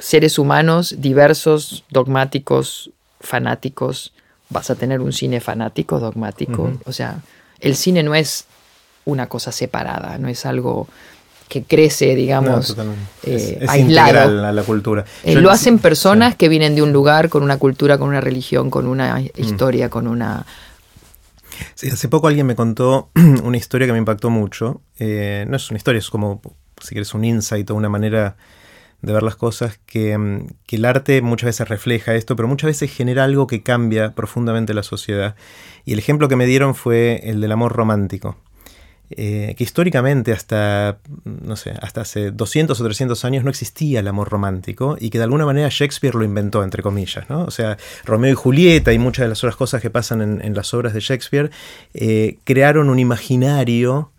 seres 0.00 0.38
humanos 0.38 0.96
diversos, 0.98 1.84
dogmáticos, 1.90 2.90
fanáticos, 3.20 4.12
vas 4.52 4.70
a 4.70 4.74
tener 4.74 5.00
un 5.00 5.12
cine 5.12 5.40
fanático, 5.40 5.98
dogmático. 5.98 6.72
O 6.84 6.92
sea, 6.92 7.20
el 7.60 7.76
cine 7.76 8.02
no 8.02 8.14
es 8.14 8.44
una 9.04 9.28
cosa 9.28 9.50
separada, 9.52 10.18
no 10.18 10.28
es 10.28 10.46
algo 10.46 10.86
que 11.48 11.64
crece, 11.64 12.14
digamos, 12.14 12.74
eh, 13.24 13.58
es, 13.60 13.68
aislado. 13.68 14.46
a 14.46 14.52
la 14.52 14.62
cultura. 14.62 15.04
Eh, 15.22 15.34
lo 15.34 15.50
hacen 15.50 15.78
personas 15.78 16.34
que 16.34 16.48
vienen 16.48 16.74
de 16.74 16.80
un 16.80 16.92
lugar 16.92 17.28
con 17.28 17.42
una 17.42 17.58
cultura, 17.58 17.98
con 17.98 18.08
una 18.08 18.22
religión, 18.22 18.70
con 18.70 18.86
una 18.86 19.16
mm. 19.16 19.28
historia, 19.36 19.90
con 19.90 20.06
una... 20.06 20.46
Sí, 21.74 21.90
hace 21.90 22.08
poco 22.08 22.28
alguien 22.28 22.46
me 22.46 22.56
contó 22.56 23.10
una 23.44 23.56
historia 23.58 23.86
que 23.86 23.92
me 23.92 23.98
impactó 23.98 24.30
mucho. 24.30 24.80
Eh, 24.98 25.44
no 25.46 25.56
es 25.56 25.68
una 25.68 25.76
historia, 25.76 25.98
es 25.98 26.08
como, 26.08 26.40
si 26.80 26.90
quieres, 26.90 27.12
un 27.12 27.24
insight 27.24 27.70
o 27.70 27.74
una 27.74 27.90
manera 27.90 28.36
de 29.02 29.12
ver 29.12 29.22
las 29.22 29.36
cosas, 29.36 29.78
mm, 29.94 30.36
que, 30.66 30.76
el 30.76 30.84
arte 30.84 31.20
muchas 31.22 31.46
veces 31.48 31.68
refleja 31.68 32.14
esto, 32.14 32.36
pero 32.36 32.48
muchas 32.48 32.68
veces 32.68 32.90
genera 32.92 33.24
algo 33.24 33.46
que 33.46 33.62
cambia 33.62 34.12
profundamente 34.14 34.74
la 34.74 34.84
sociedad. 34.84 35.34
Y 35.84 35.92
el 35.92 35.98
ejemplo 35.98 36.28
que 36.28 36.36
me 36.36 36.46
dieron 36.46 36.74
fue 36.74 37.20
el 37.24 37.40
del 37.40 37.52
amor 37.52 37.72
romántico. 37.72 38.36
eh, 39.14 39.54
que 39.58 39.64
históricamente 39.64 40.32
hasta, 40.32 40.96
no 41.24 41.56
sé, 41.56 41.74
hasta 41.82 42.00
hace 42.00 42.30
200 42.30 42.80
o 42.80 42.84
300 42.84 43.24
años 43.26 43.44
no 43.44 43.50
existía 43.50 44.00
el 44.00 44.08
amor 44.08 44.30
romántico 44.30 44.96
y 44.98 45.10
que 45.10 45.18
de 45.18 45.24
alguna 45.24 45.44
manera 45.44 45.68
Shakespeare 45.70 46.14
lo 46.14 46.24
inventó, 46.24 46.64
entre 46.64 46.82
comillas, 46.82 47.28
¿no? 47.28 47.44
O 47.44 47.50
sea, 47.50 47.76
Romeo 48.06 48.32
y 48.32 48.34
Julieta 48.34 48.90
y 48.94 48.98
muchas 48.98 49.24
de 49.24 49.28
las 49.28 49.44
otras 49.44 49.56
cosas 49.56 49.82
que 49.82 49.90
pasan 49.90 50.40
en, 50.40 50.54
las 50.54 50.72
obras 50.72 50.94
de 50.94 51.00
Shakespeare 51.00 51.50
eh, 51.92 52.38
crearon 52.44 52.88
un 52.88 52.98
imaginario 52.98 54.12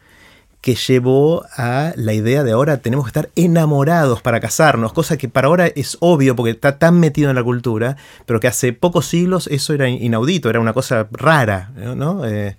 que 0.63 0.75
llevó 0.75 1.45
a 1.57 1.91
la 1.97 2.13
idea 2.13 2.41
de 2.41 2.53
ahora 2.53 2.77
tenemos 2.77 3.03
que 3.03 3.09
estar 3.09 3.29
enamorados 3.35 4.21
para 4.21 4.39
casarnos, 4.39 4.93
cosa 4.93 5.17
que 5.17 5.27
para 5.27 5.49
ahora 5.49 5.67
es 5.67 5.97
obvio 5.99 6.37
porque 6.37 6.51
está 6.51 6.79
tan 6.79 7.01
metido 7.01 7.29
en 7.29 7.35
la 7.35 7.43
cultura, 7.43 7.97
pero 8.25 8.39
que 8.39 8.47
hace 8.47 8.71
pocos 8.71 9.05
siglos 9.05 9.47
eso 9.47 9.73
era 9.73 9.89
inaudito, 9.89 10.49
era 10.49 10.61
una 10.61 10.71
cosa 10.71 11.09
rara, 11.11 11.73
¿no? 11.75 12.25
Eh, 12.25 12.55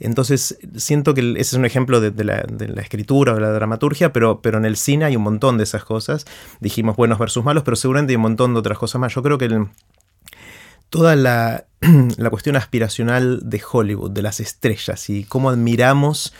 entonces 0.00 0.58
siento 0.76 1.12
que 1.12 1.32
ese 1.32 1.40
es 1.40 1.52
un 1.52 1.66
ejemplo 1.66 2.00
de, 2.00 2.24
la, 2.24 2.46
escritura 2.80 3.32
o 3.32 3.34
de 3.34 3.42
la 3.42 3.50
dramaturgia, 3.50 4.10
pero, 4.10 4.40
pero 4.40 4.56
en 4.56 4.64
el 4.64 4.78
cine 4.78 5.04
hay 5.04 5.14
un 5.14 5.22
montón 5.22 5.58
de 5.58 5.64
esas 5.64 5.84
cosas. 5.84 6.24
Dijimos 6.60 6.96
buenos 6.96 7.18
versus 7.18 7.44
malos, 7.44 7.62
pero 7.62 7.76
seguramente 7.76 8.12
hay 8.12 8.16
un 8.16 8.22
montón 8.22 8.54
de 8.54 8.60
otras 8.60 8.78
cosas 8.78 9.02
más. 9.02 9.14
Yo 9.14 9.22
creo 9.22 9.36
que 9.36 9.66
toda 10.88 11.14
la, 11.14 11.66
la 12.16 12.30
cuestión 12.30 12.56
aspiracional 12.56 13.40
de 13.44 13.62
Hollywood, 13.70 14.12
de 14.12 14.22
las 14.22 14.40
estrellas 14.40 15.10
y 15.10 15.24
cómo 15.24 15.50
admiramos 15.50 16.32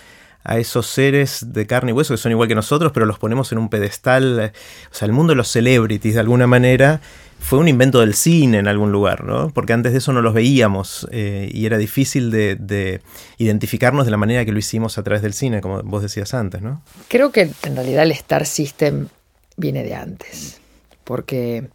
a 0.44 0.58
esos 0.58 0.86
seres 0.86 1.52
de 1.52 1.66
carne 1.66 1.90
y 1.90 1.94
hueso 1.94 2.12
que 2.12 2.18
son 2.18 2.30
igual 2.30 2.48
que 2.48 2.54
nosotros, 2.54 2.92
pero 2.92 3.06
los 3.06 3.18
ponemos 3.18 3.50
en 3.50 3.58
un 3.58 3.70
pedestal. 3.70 4.38
Eh, 4.38 4.52
o 4.90 4.94
sea, 4.94 5.06
el 5.06 5.12
mundo 5.12 5.32
de 5.32 5.36
los 5.36 5.48
celebrities, 5.48 6.14
de 6.14 6.20
alguna 6.20 6.46
manera, 6.46 7.00
fue 7.40 7.58
un 7.58 7.66
invento 7.66 8.00
del 8.00 8.14
cine 8.14 8.58
en 8.58 8.68
algún 8.68 8.92
lugar, 8.92 9.24
¿no? 9.24 9.48
Porque 9.50 9.72
antes 9.72 9.92
de 9.92 9.98
eso 9.98 10.12
no 10.12 10.20
los 10.20 10.34
veíamos 10.34 11.08
eh, 11.10 11.50
y 11.52 11.64
era 11.64 11.78
difícil 11.78 12.30
de, 12.30 13.00
identificarnos 13.38 14.04
de 14.04 14.10
la 14.10 14.18
manera 14.18 14.44
que 14.44 14.52
lo 14.52 14.58
hicimos 14.58 14.98
a 14.98 15.02
través 15.02 15.22
del 15.22 15.32
cine, 15.32 15.62
como 15.62 15.82
vos 15.82 16.02
decías 16.02 16.34
antes, 16.34 16.60
¿no? 16.60 16.82
Creo 17.08 17.32
que 17.32 17.50
en 17.62 17.76
realidad 17.76 18.04
el 18.04 18.12
Star 18.12 18.44
System 18.46 19.08
viene 19.56 19.82
de 19.82 19.94
antes, 19.94 20.60
porque 21.04 21.68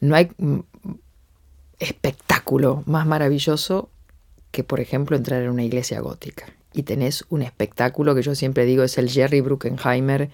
no 0.00 0.16
hay 0.16 0.30
espectáculo 1.78 2.82
más 2.86 3.06
maravilloso 3.06 3.90
que, 4.50 4.64
por 4.64 4.80
ejemplo, 4.80 5.16
entrar 5.16 5.42
en 5.42 5.50
una 5.50 5.64
iglesia 5.64 6.00
gótica 6.00 6.46
y 6.72 6.82
tenés 6.84 7.24
un 7.28 7.42
espectáculo 7.42 8.14
que 8.14 8.22
yo 8.22 8.34
siempre 8.34 8.64
digo 8.64 8.82
es 8.82 8.98
el 8.98 9.10
Jerry 9.10 9.40
Bruckheimer 9.40 10.30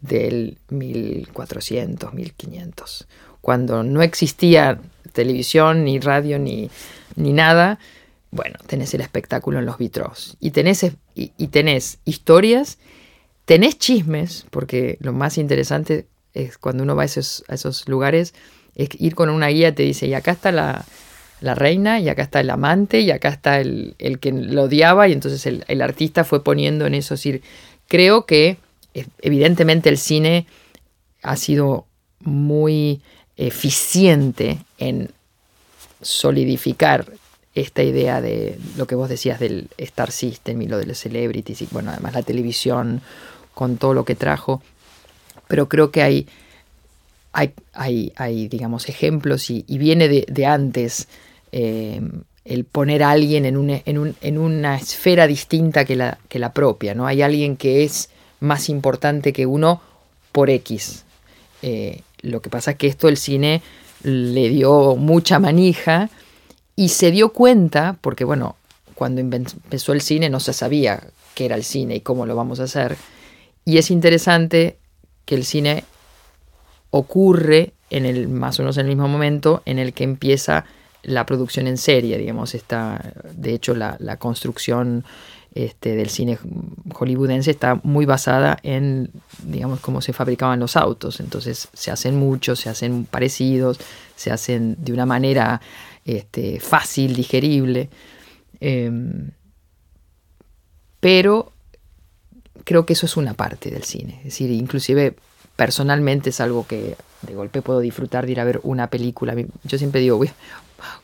del 0.00 0.58
1400, 0.70 2.12
1500. 2.12 3.06
Cuando 3.40 3.82
no 3.82 4.02
existía 4.02 4.80
televisión, 5.12 5.84
ni 5.84 5.98
radio, 5.98 6.38
ni, 6.38 6.70
ni 7.16 7.32
nada, 7.32 7.78
bueno, 8.30 8.58
tenés 8.66 8.94
el 8.94 9.00
espectáculo 9.00 9.58
en 9.58 9.66
los 9.66 9.78
vitros. 9.78 10.36
Y 10.40 10.52
tenés, 10.52 10.90
y, 11.14 11.28
tenés 11.48 11.98
historias, 12.04 12.78
tenés 13.44 13.78
chismes, 13.78 14.46
porque 14.50 14.96
lo 15.00 15.12
más 15.12 15.38
interesante 15.38 16.06
es 16.34 16.56
cuando 16.58 16.82
uno 16.82 16.96
va 16.96 17.02
a 17.02 17.06
esos, 17.06 17.44
a 17.48 17.54
esos 17.54 17.88
lugares, 17.88 18.34
es 18.74 18.88
ir 18.98 19.14
con 19.14 19.28
una 19.28 19.48
guía, 19.48 19.74
te 19.74 19.82
dice, 19.82 20.06
y 20.06 20.14
acá 20.14 20.32
está 20.32 20.50
la, 20.50 20.84
la 21.42 21.54
reina 21.56 21.98
y 21.98 22.08
acá 22.08 22.22
está 22.22 22.40
el 22.40 22.50
amante 22.50 23.00
y 23.00 23.10
acá 23.10 23.28
está 23.28 23.60
el, 23.60 23.96
que 24.20 24.32
lo 24.32 24.62
odiaba 24.62 25.08
y 25.08 25.12
entonces 25.12 25.44
el, 25.46 25.82
artista 25.82 26.24
fue 26.24 26.42
poniendo 26.42 26.86
en 26.86 26.94
eso. 26.94 27.16
creo 27.88 28.26
que 28.26 28.58
eh, 28.94 29.06
evidentemente 29.20 29.88
el 29.88 29.98
cine 29.98 30.46
ha 31.22 31.36
sido 31.36 31.86
muy 32.20 33.00
eficiente 33.36 34.58
en 34.78 35.10
solidificar 36.00 37.06
esta 37.54 37.82
idea 37.82 38.20
de 38.20 38.58
lo 38.76 38.86
que 38.86 38.94
vos 38.94 39.08
decías 39.08 39.40
del 39.40 39.68
Star 39.78 40.12
System 40.12 40.62
y 40.62 40.68
lo 40.68 40.78
de 40.78 40.86
los 40.86 40.98
celebrities 40.98 41.62
y 41.62 41.68
bueno, 41.70 41.90
además 41.90 42.14
la 42.14 42.22
televisión 42.22 43.02
con 43.52 43.78
todo 43.78 43.94
lo 43.94 44.04
que 44.04 44.14
trajo. 44.14 44.62
Pero 45.48 45.68
creo 45.68 45.90
que 45.90 46.02
hay, 46.02 46.26
hay, 47.32 48.12
hay, 48.14 48.48
digamos, 48.48 48.88
ejemplos 48.88 49.50
y, 49.50 49.64
viene 49.66 50.08
de, 50.08 50.24
de 50.28 50.46
antes 50.46 51.08
eh, 51.52 52.00
el 52.44 52.64
poner 52.64 53.02
a 53.02 53.10
alguien 53.10 53.46
en, 53.46 54.38
una 54.38 54.76
esfera 54.76 55.26
distinta 55.26 55.84
que 55.84 55.94
la, 55.94 56.18
que 56.28 56.38
la 56.38 56.52
propia, 56.52 56.94
¿no? 56.94 57.06
Hay 57.06 57.22
alguien 57.22 57.56
que 57.56 57.84
es 57.84 58.10
más 58.40 58.68
importante 58.68 59.32
que 59.32 59.46
uno 59.46 59.80
por 60.32 60.50
X. 60.50 61.04
Eh, 61.62 62.00
lo 62.22 62.42
que 62.42 62.50
pasa 62.50 62.72
es 62.72 62.76
que 62.78 62.88
esto 62.88 63.08
el 63.08 63.16
cine 63.16 63.62
le 64.02 64.48
dio 64.48 64.96
mucha 64.96 65.38
manija 65.38 66.10
y 66.74 66.88
se 66.88 67.12
dio 67.12 67.32
cuenta, 67.32 67.96
porque 68.00 68.24
bueno, 68.24 68.56
cuando 68.94 69.20
empezó 69.20 69.92
el 69.92 70.00
cine 70.00 70.28
no 70.28 70.40
se 70.40 70.52
sabía 70.52 71.02
qué 71.34 71.44
era 71.44 71.54
el 71.54 71.64
cine 71.64 71.96
y 71.96 72.00
cómo 72.00 72.26
lo 72.26 72.34
vamos 72.34 72.58
a 72.58 72.64
hacer. 72.64 72.96
Y 73.64 73.78
es 73.78 73.90
interesante 73.92 74.78
que 75.24 75.36
el 75.36 75.44
cine 75.44 75.84
ocurre 76.90 77.72
en 77.90 78.06
el 78.06 78.28
más 78.28 78.58
o 78.58 78.62
menos 78.62 78.78
en 78.78 78.86
el 78.86 78.96
mismo 78.96 79.06
momento 79.06 79.62
en 79.64 79.78
el 79.78 79.92
que 79.92 80.04
empieza 80.04 80.64
la 81.02 81.26
producción 81.26 81.66
en 81.66 81.76
serie, 81.76 82.18
digamos, 82.18 82.54
está, 82.54 83.12
de 83.34 83.54
hecho 83.54 83.74
la, 83.74 84.16
construcción 84.18 85.04
este, 85.54 85.96
del 85.96 86.08
cine 86.08 86.38
hollywoodense 86.94 87.50
está 87.50 87.80
muy 87.82 88.06
basada 88.06 88.58
en, 88.62 89.10
digamos, 89.42 89.80
cómo 89.80 90.00
se 90.00 90.12
fabricaban 90.12 90.60
los 90.60 90.76
autos, 90.76 91.20
entonces 91.20 91.68
se 91.72 91.90
hacen 91.90 92.16
muchos, 92.16 92.60
se 92.60 92.68
hacen 92.68 93.04
parecidos, 93.04 93.78
se 94.16 94.30
hacen 94.30 94.76
de 94.78 94.92
una 94.92 95.06
manera 95.06 95.60
este, 96.04 96.60
fácil, 96.60 97.14
digerible, 97.14 97.90
em, 98.60 99.30
pero 101.00 101.52
creo 102.64 102.86
que 102.86 102.92
eso 102.92 103.06
es 103.06 103.16
una 103.16 103.34
parte 103.34 103.70
del 103.70 103.82
cine, 103.82 104.18
es 104.18 104.24
decir, 104.24 104.50
inclusive 104.50 105.16
personalmente 105.56 106.30
es 106.30 106.40
algo 106.40 106.66
que 106.66 106.96
de 107.22 107.34
golpe 107.34 107.62
puedo 107.62 107.80
disfrutar 107.80 108.26
de 108.26 108.32
ir 108.32 108.40
a 108.40 108.44
ver 108.44 108.60
una 108.62 108.88
película. 108.88 109.34
Yo 109.64 109.78
siempre 109.78 110.00
digo, 110.00 110.18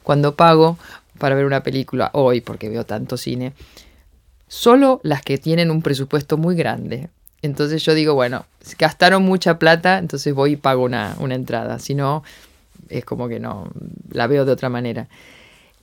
cuando 0.02 0.34
pago 0.34 0.78
para 1.18 1.34
ver 1.34 1.44
una 1.44 1.62
película 1.62 2.10
hoy, 2.14 2.40
porque 2.40 2.68
veo 2.68 2.84
tanto 2.84 3.16
cine, 3.16 3.52
solo 4.46 5.00
las 5.02 5.22
que 5.22 5.38
tienen 5.38 5.70
un 5.70 5.82
presupuesto 5.82 6.36
muy 6.36 6.56
grande. 6.56 7.10
Entonces 7.42 7.84
yo 7.84 7.94
digo, 7.94 8.14
bueno, 8.14 8.46
gastaron 8.78 9.22
mucha 9.22 9.58
plata, 9.58 9.98
entonces 9.98 10.34
voy 10.34 10.52
y 10.52 10.56
pago 10.56 10.84
una, 10.84 11.16
entrada. 11.30 11.78
Si 11.78 11.94
no, 11.94 12.24
es 12.88 13.04
como 13.04 13.28
que 13.28 13.38
no, 13.38 13.70
la 14.10 14.26
veo 14.26 14.44
de 14.44 14.52
otra 14.52 14.68
manera. 14.68 15.08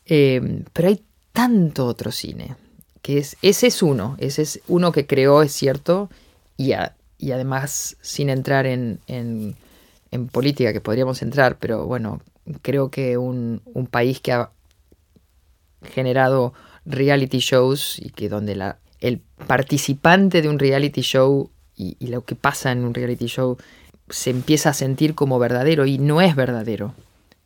Eh, 0.06 0.64
pero 0.74 0.90
hay 0.90 1.02
tanto 1.32 1.86
otro 1.86 2.12
cine, 2.12 2.56
que 3.02 3.18
es, 3.20 3.38
ese 3.42 3.68
es 3.68 3.82
uno, 3.82 4.16
ese 4.20 4.42
es 4.42 4.62
uno 4.68 4.92
que 4.92 5.06
creó, 5.06 5.42
es 5.42 5.52
cierto, 5.52 6.10
y, 6.58 6.72
y 7.18 7.32
además 7.32 7.98
sin 8.02 8.30
entrar 8.30 8.66
en, 8.66 9.00
en, 9.08 9.56
en 10.12 10.28
política, 10.28 10.74
que 10.74 10.82
podríamos 10.82 11.22
entrar, 11.22 11.58
pero 11.60 11.86
bueno, 11.86 12.22
creo 12.62 12.90
que 12.90 13.18
un, 13.18 13.62
país 13.90 14.20
que 14.20 14.32
ha 14.32 14.52
generado 15.84 16.54
reality 16.86 17.40
shows 17.40 18.00
y 18.00 18.10
que 18.10 18.30
donde 18.30 18.56
la, 18.56 18.80
el 19.00 19.20
participante 19.48 20.42
de 20.42 20.50
un 20.50 20.60
reality 20.60 21.02
show 21.02 21.50
y, 21.76 21.98
lo 22.08 22.24
que 22.24 22.36
pasa 22.36 22.72
en 22.72 22.86
un 22.86 22.94
reality 22.94 23.26
show 23.26 23.58
se 24.10 24.30
empieza 24.30 24.70
a 24.70 24.74
sentir 24.74 25.16
como 25.16 25.40
verdadero 25.40 25.86
y 25.86 25.98
no 25.98 26.22
es 26.22 26.36
verdadero. 26.36 26.94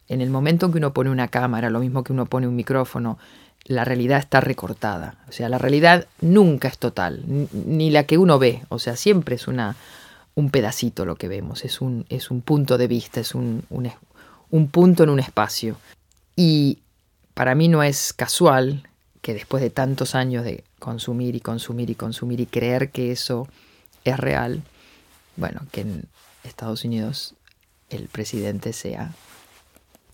En 0.07 0.21
el 0.21 0.29
momento 0.29 0.65
en 0.65 0.71
que 0.71 0.77
uno 0.77 0.93
pone 0.93 1.09
una 1.09 1.27
cámara, 1.27 1.69
lo 1.69 1.79
mismo 1.79 2.03
que 2.03 2.13
uno 2.13 2.25
pone 2.25 2.47
un 2.47 2.55
micrófono, 2.55 3.17
la 3.65 3.85
realidad 3.85 4.19
está 4.19 4.41
recortada. 4.41 5.17
O 5.27 5.31
sea, 5.31 5.49
la 5.49 5.57
realidad 5.57 6.07
nunca 6.21 6.67
es 6.67 6.77
total, 6.77 7.23
ni 7.25 7.91
la 7.91 8.03
que 8.03 8.17
uno 8.17 8.39
ve. 8.39 8.63
O 8.69 8.79
sea, 8.79 8.95
siempre 8.95 9.35
es 9.35 9.47
una, 9.47 9.75
un 10.35 10.49
pedacito 10.49 11.05
lo 11.05 11.15
que 11.15 11.27
vemos, 11.27 11.63
es 11.65 11.81
un, 11.81 12.05
es 12.09 12.31
un 12.31 12.41
punto 12.41 12.77
de 12.77 12.87
vista, 12.87 13.19
es 13.19 13.35
un, 13.35 13.63
un 13.69 13.85
punto 14.67 15.03
en 15.03 15.09
un 15.09 15.19
espacio. 15.19 15.77
Y 16.35 16.79
para 17.33 17.55
mí 17.55 17.67
no 17.67 17.83
es 17.83 18.13
casual 18.13 18.83
que 19.21 19.33
después 19.33 19.61
de 19.61 19.69
tantos 19.69 20.15
años 20.15 20.43
de 20.43 20.63
consumir 20.79 21.35
y 21.35 21.39
consumir 21.39 21.89
y 21.89 21.95
consumir 21.95 22.39
y 22.39 22.45
creer 22.45 22.89
que 22.89 23.11
eso 23.11 23.47
es 24.05 24.17
real, 24.17 24.61
bueno, 25.35 25.61
que 25.71 25.81
en 25.81 26.05
Estados 26.43 26.83
Unidos 26.83 27.35
el 27.89 28.07
presidente 28.07 28.73
sea 28.73 29.11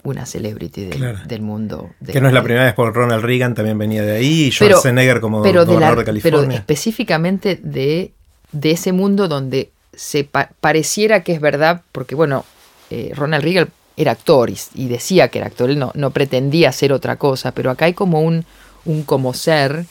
una 0.04 0.26
celebrity 0.26 0.86
del, 0.86 1.42
mundo. 1.42 1.90
que 2.06 2.22
no 2.22 2.28
es 2.28 2.34
la 2.34 2.44
primera 2.44 2.66
vez 2.66 2.76
por 2.76 2.94
Ronald 2.94 3.24
Reagan 3.24 3.56
también 3.56 3.78
venía 3.78 4.04
de 4.04 4.18
ahí, 4.18 4.44
y 4.44 4.52
Schwarzenegger 4.52 5.20
como 5.20 5.40
gobernador 5.40 5.98
de, 5.98 6.06
California. 6.06 6.42
Pero 6.42 6.52
específicamente 6.52 7.60
de, 7.62 8.12
de 8.52 8.72
ese 8.72 8.92
mundo 8.92 9.28
donde 9.28 9.72
se 9.94 10.24
pareciera 10.24 11.24
que 11.24 11.34
es 11.34 11.42
verdad, 11.42 11.82
porque 11.92 12.14
bueno, 12.14 12.46
eh, 12.92 13.14
Ronald 13.16 13.44
Reagan 13.44 13.70
era 13.98 14.12
actor 14.12 14.50
y, 14.50 14.88
decía 14.88 15.30
que 15.30 15.40
era 15.40 15.48
actor, 15.48 15.70
él 15.70 15.80
no, 15.80 15.92
no, 15.96 16.12
pretendía 16.12 16.72
ser 16.72 16.92
otra 16.92 17.18
cosa, 17.18 17.54
pero 17.54 17.72
acá 17.72 17.86
hay 17.86 17.94
como 17.94 18.22
un, 18.22 18.46
un 18.86 19.04
como 19.04 19.34
ser 19.34 19.86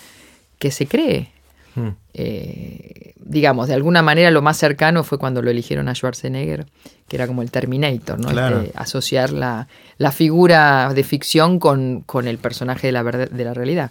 que 0.58 0.70
se 0.70 0.86
cree. 0.86 1.30
Hmm. 1.74 1.90
Eh, 2.12 3.14
digamos, 3.16 3.68
de 3.68 3.74
alguna 3.74 4.02
manera 4.02 4.30
lo 4.30 4.42
más 4.42 4.56
cercano 4.58 5.02
fue 5.02 5.18
cuando 5.18 5.42
lo 5.42 5.50
eligieron 5.50 5.88
a 5.88 5.94
Schwarzenegger, 5.94 6.66
que 7.08 7.16
era 7.16 7.26
como 7.26 7.42
el 7.42 7.50
Terminator, 7.50 8.18
¿no? 8.20 8.28
Este, 8.28 8.72
asociar 8.76 9.32
la, 9.32 9.66
la, 9.98 10.12
figura 10.12 10.92
de 10.94 11.02
ficción 11.02 11.58
con, 11.58 12.02
con 12.02 12.28
el 12.28 12.38
personaje 12.38 12.88
de 12.88 12.92
la, 12.92 13.02
de 13.02 13.44
la 13.44 13.54
realidad. 13.54 13.90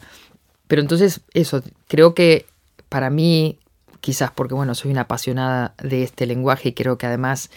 Pero 0.67 0.81
entonces, 0.81 1.21
eso, 1.33 1.61
creo 1.87 2.13
que 2.13 2.45
para 2.89 3.09
mí 3.09 3.57
quizás 4.03 4.31
porque 4.31 4.53
bueno, 4.53 4.75
soy 4.75 4.91
una 4.91 5.01
apasionada 5.01 5.75
de 5.81 6.03
este 6.03 6.25
lenguaje 6.25 6.69
y 6.69 6.73
creo 6.73 6.97
que 6.97 7.05
además 7.05 7.49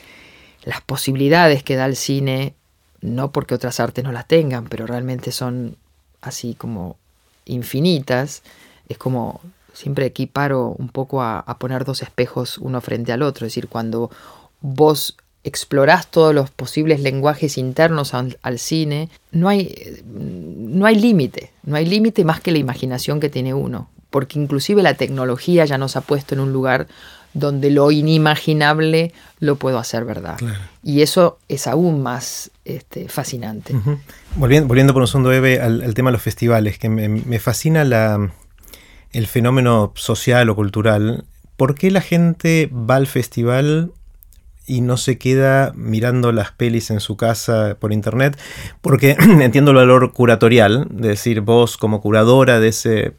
las 0.66 0.80
posibilidades 0.82 1.62
que 1.62 1.76
da 1.76 1.86
el 1.86 1.96
cine, 1.96 2.54
no 3.00 3.30
porque 3.30 3.54
otras 3.54 3.78
artes 3.78 4.04
no 4.04 4.10
las 4.10 4.26
tengan, 4.26 4.66
pero 4.66 4.86
realmente 4.86 5.30
son 5.30 5.76
así 6.20 6.54
como 6.54 6.96
infinitas, 7.44 8.42
es 8.88 8.98
como 8.98 9.40
siempre 9.72 10.06
equiparo 10.06 10.74
un 10.76 10.88
poco 10.88 11.22
a, 11.22 11.44
poner 11.60 11.84
dos 11.84 12.02
espejos 12.02 12.58
uno 12.58 12.80
frente 12.80 13.12
al 13.12 13.22
otro, 13.22 13.46
es 13.46 13.52
decir, 13.52 13.68
cuando 13.68 14.10
vos 14.60 15.16
explorás 15.44 16.10
todos 16.10 16.34
los 16.34 16.50
posibles 16.50 16.98
lenguajes 16.98 17.58
internos 17.58 18.12
al, 18.12 18.58
cine, 18.58 19.08
no 19.30 19.48
hay, 19.48 20.02
no 20.04 20.84
hay 20.84 20.96
límite, 20.96 21.52
no 21.62 21.76
hay 21.76 21.86
límite 21.86 22.24
más 22.24 22.40
que 22.40 22.50
la 22.50 22.58
imaginación 22.58 23.20
que 23.20 23.28
tiene 23.28 23.54
uno, 23.54 23.88
porque 24.10 24.40
inclusive 24.40 24.82
la 24.82 24.94
tecnología 24.94 25.64
ya 25.64 25.78
nos 25.78 25.94
ha 25.94 26.00
puesto 26.00 26.34
en 26.34 26.40
un 26.40 26.52
lugar 26.52 26.88
donde 27.36 27.70
lo 27.70 27.90
inimaginable 27.90 29.12
lo 29.40 29.56
puedo 29.56 29.78
hacer 29.78 30.04
verdad. 30.04 30.38
Y 30.82 31.02
eso 31.02 31.38
es 31.48 31.66
aún 31.66 32.02
más 32.02 32.50
este, 32.64 33.08
fascinante. 33.08 33.74
volviendo, 34.36 34.68
volviendo, 34.68 34.92
por 34.92 35.02
un 35.02 35.08
segundo, 35.08 35.32
Eve, 35.32 35.60
al, 35.60 35.94
tema 35.94 36.10
de 36.10 36.12
los 36.12 36.22
festivales, 36.22 36.78
que 36.78 36.88
me, 36.88 37.38
fascina 37.38 37.84
la, 37.84 38.32
el 39.12 39.26
fenómeno 39.26 39.92
social 39.94 40.48
o 40.48 40.56
cultural. 40.56 41.24
¿Por 41.56 41.74
qué 41.74 41.90
la 41.90 42.00
gente 42.00 42.70
va 42.72 42.96
al 42.96 43.06
festival 43.06 43.92
y 44.66 44.80
no 44.80 44.96
se 44.96 45.16
queda 45.16 45.72
mirando 45.76 46.32
las 46.32 46.50
pelis 46.52 46.90
en 46.90 47.00
su 47.00 47.18
casa 47.18 47.76
por 47.78 47.92
internet? 47.92 48.38
Porque 48.80 49.16
entiendo 49.40 49.72
el 49.72 49.76
valor 49.76 50.12
curatorial, 50.12 50.86
de 50.90 51.08
decir, 51.08 51.42
vos 51.42 51.76
como 51.76 52.00
curadora 52.00 52.60
de 52.60 52.68
ese 52.68 53.12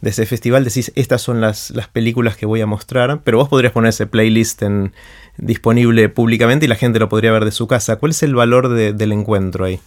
de 0.00 0.10
ese 0.10 0.26
festival 0.26 0.64
decís, 0.64 0.92
estas 0.94 1.22
son 1.22 1.40
las, 1.40 1.70
las, 1.70 1.88
películas 1.88 2.36
que 2.36 2.46
voy 2.46 2.60
a 2.60 2.66
mostrar, 2.66 3.22
pero 3.24 3.38
vos 3.38 3.48
podrías 3.48 3.72
poner 3.72 3.88
ese 3.88 4.06
playlist 4.06 4.62
en, 4.62 4.92
disponible 5.38 6.08
públicamente 6.08 6.66
y 6.66 6.68
la 6.68 6.74
gente 6.74 6.98
lo 6.98 7.08
podría 7.08 7.32
ver 7.32 7.44
de 7.44 7.52
su 7.52 7.66
casa. 7.66 7.96
¿Cuál 7.96 8.10
es 8.10 8.22
el 8.22 8.34
valor 8.34 8.68
del 8.68 9.12
encuentro 9.12 9.64
ahí? 9.64 9.80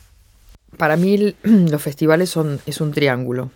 Para 0.78 0.96
mí 0.96 1.36
los 1.44 1.82
festivales 1.82 2.30
son, 2.30 2.60
es 2.66 2.82
un 2.82 2.92
triángulo. 2.92 3.52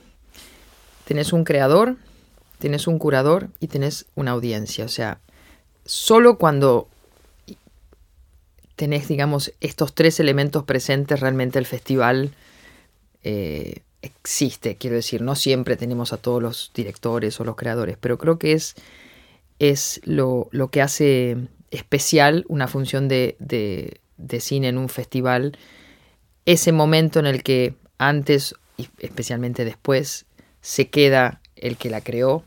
Tenés 1.06 1.34
un 1.34 1.44
creador, 1.44 1.96
tenés 2.60 2.88
un 2.88 3.00
curador 3.00 3.48
y 3.60 3.68
tenés 3.68 4.06
una 4.16 4.32
audiencia. 4.32 4.86
O 4.86 4.90
sea, 4.90 5.20
solo 5.86 6.38
cuando 6.38 6.88
tenés, 8.76 9.08
digamos, 9.08 9.54
estos 9.62 9.96
tres 9.96 10.20
elementos 10.20 10.64
presentes, 10.64 11.20
realmente 11.20 11.60
el 11.60 11.66
festival 11.66 12.32
eh, 13.24 13.82
existe, 14.06 14.76
quiero 14.76 14.96
decir, 14.96 15.22
no 15.22 15.36
siempre 15.36 15.76
tenemos 15.76 16.14
a 16.14 16.18
todos 16.18 16.42
los 16.42 16.72
directores 16.74 17.40
o 17.40 17.44
los 17.44 17.56
creadores, 17.56 17.98
pero 18.00 18.18
creo 18.18 18.38
que 18.38 18.54
es, 18.54 18.76
es 19.60 20.00
lo, 20.06 20.50
que 20.72 20.82
hace 20.82 21.38
especial 21.72 22.46
una 22.48 22.68
función 22.68 23.08
de, 23.08 24.00
cine 24.40 24.70
en 24.70 24.78
un 24.78 24.90
festival, 24.90 25.58
ese 26.46 26.72
momento 26.72 27.20
en 27.20 27.26
el 27.26 27.44
que 27.44 27.74
antes 27.98 28.56
y 28.78 28.90
especialmente 29.00 29.66
después 29.66 30.26
se 30.62 30.90
queda 30.90 31.42
el 31.56 31.78
que 31.78 31.90
la 31.90 32.02
creó 32.02 32.44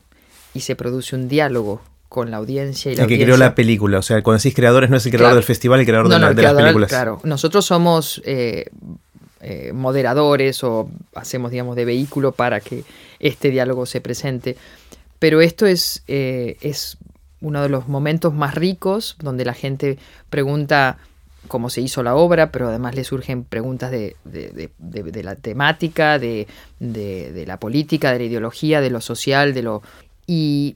y 0.53 0.61
se 0.61 0.75
produce 0.75 1.15
un 1.15 1.27
diálogo 1.27 1.81
con 2.07 2.31
la 2.31 2.37
audiencia 2.37 2.91
y 2.91 2.95
la 2.95 3.03
el 3.03 3.09
que 3.09 3.19
creó 3.19 3.37
la 3.37 3.55
película, 3.55 3.99
o 3.99 4.01
sea, 4.01 4.21
cuando 4.23 4.37
decís 4.37 4.55
creadores 4.55 4.89
no 4.89 4.97
es 4.97 5.05
el 5.05 5.11
creador 5.11 5.35
del 5.35 5.43
festival, 5.43 5.79
el 5.79 5.85
creador 5.85 6.07
de, 6.07 6.41
las 6.41 6.53
películas. 6.53 6.89
Claro, 6.89 7.19
nosotros 7.23 7.65
somos 7.65 8.21
eh, 8.25 8.69
eh, 9.41 9.71
moderadores 9.73 10.63
o 10.65 10.89
hacemos, 11.15 11.51
digamos, 11.51 11.77
de 11.77 11.85
vehículo 11.85 12.33
para 12.33 12.59
que 12.59 12.83
este 13.19 13.49
diálogo 13.51 13.85
se 13.85 14.01
presente. 14.01 14.57
Pero 15.17 15.39
esto 15.39 15.65
es, 15.65 16.03
eh, 16.07 16.57
es 16.61 16.97
uno 17.39 17.61
de 17.61 17.69
los 17.69 17.87
momentos 17.87 18.33
más 18.33 18.55
ricos 18.55 19.15
donde 19.21 19.45
la 19.45 19.53
gente 19.53 19.97
pregunta 20.29 20.97
cómo 21.47 21.69
se 21.69 21.79
hizo 21.79 22.03
la 22.03 22.15
obra, 22.15 22.51
pero 22.51 22.67
además 22.67 22.95
le 22.95 23.05
surgen 23.05 23.45
preguntas 23.45 23.91
de, 23.91 24.15
la 25.23 25.35
temática, 25.35 26.19
de, 26.19 26.47
la 27.47 27.59
política, 27.59 28.11
de 28.11 28.19
la 28.19 28.25
ideología, 28.25 28.81
de 28.81 28.89
lo 28.89 28.99
social, 28.99 29.53
de 29.53 29.63
lo... 29.63 29.81
Y, 30.27 30.75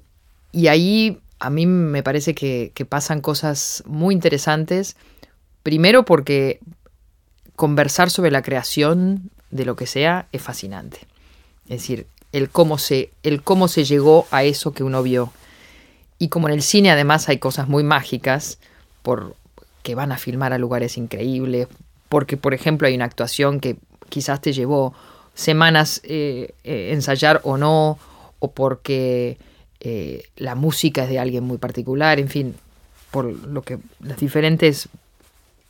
ahí 0.69 1.19
a 1.39 1.49
mí 1.49 1.65
me 1.65 2.01
parece 2.01 2.33
que 2.33 2.85
pasan 2.87 3.19
cosas 3.19 3.83
muy 3.85 4.15
interesantes. 4.15 4.95
Primero 5.63 6.05
porque 6.05 6.59
conversar 7.55 8.09
sobre 8.09 8.31
la 8.31 8.41
creación 8.41 9.29
de 9.51 9.65
lo 9.65 9.75
que 9.75 9.87
sea 9.87 10.27
es 10.31 10.41
fascinante. 10.41 10.99
Es 11.65 11.81
decir, 11.81 12.07
el 12.31 12.49
cómo 12.49 12.77
se, 12.77 13.11
el 13.23 13.43
cómo 13.43 13.67
se 13.67 13.85
llegó 13.85 14.27
a 14.31 14.43
eso 14.43 14.73
que 14.73 14.83
uno 14.83 15.03
vio. 15.03 15.31
Y 16.19 16.29
como 16.29 16.47
en 16.47 16.55
el 16.55 16.61
cine 16.61 16.91
además 16.91 17.29
hay 17.29 17.37
cosas 17.37 17.67
muy 17.67 17.83
mágicas, 17.83 18.57
por, 19.01 19.35
que 19.83 19.95
van 19.95 20.11
a 20.11 20.17
filmar 20.17 20.53
a 20.53 20.57
lugares 20.57 20.97
increíbles, 20.97 21.67
porque 22.09 22.37
por 22.37 22.53
ejemplo 22.53 22.87
hay 22.87 22.95
una 22.95 23.05
actuación 23.05 23.59
que 23.59 23.77
quizás 24.09 24.41
te 24.41 24.53
llevó 24.53 24.93
semanas 25.35 26.01
eh, 26.03 26.53
eh, 26.63 26.91
ensayar 26.93 27.41
o 27.43 27.57
no, 27.57 27.99
o 28.39 28.51
porque 28.51 29.37
eh, 29.79 30.23
la 30.37 30.55
música 30.55 31.03
es 31.03 31.09
de 31.09 31.19
alguien 31.19 31.43
muy 31.43 31.57
particular, 31.57 32.19
en 32.19 32.29
fin, 32.29 32.55
por 33.11 33.25
lo 33.25 33.61
que 33.61 33.79
los 33.99 34.17
diferentes 34.17 34.89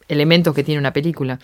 elementos 0.08 0.54
que 0.54 0.64
tiene 0.64 0.80
una 0.80 0.94
película. 0.94 1.40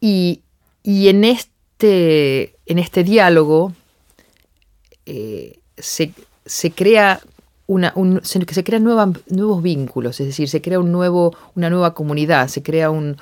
Y, 0.00 0.42
en, 0.84 1.24
este, 1.24 2.54
en 2.66 2.78
este 2.78 3.04
diálogo 3.04 3.72
eh, 5.06 5.58
se, 5.76 6.12
crea 6.74 7.20
una, 7.66 7.92
se, 8.22 8.64
crean 8.64 8.84
nuevos 8.84 9.62
vínculos, 9.62 10.20
es 10.20 10.28
decir, 10.28 10.48
se 10.48 10.62
crea 10.62 10.78
un 10.78 10.92
nuevo, 10.92 11.36
una 11.54 11.68
nueva 11.68 11.94
comunidad, 11.94 12.48
se 12.48 12.62
crea 12.62 12.90
un, 12.90 13.16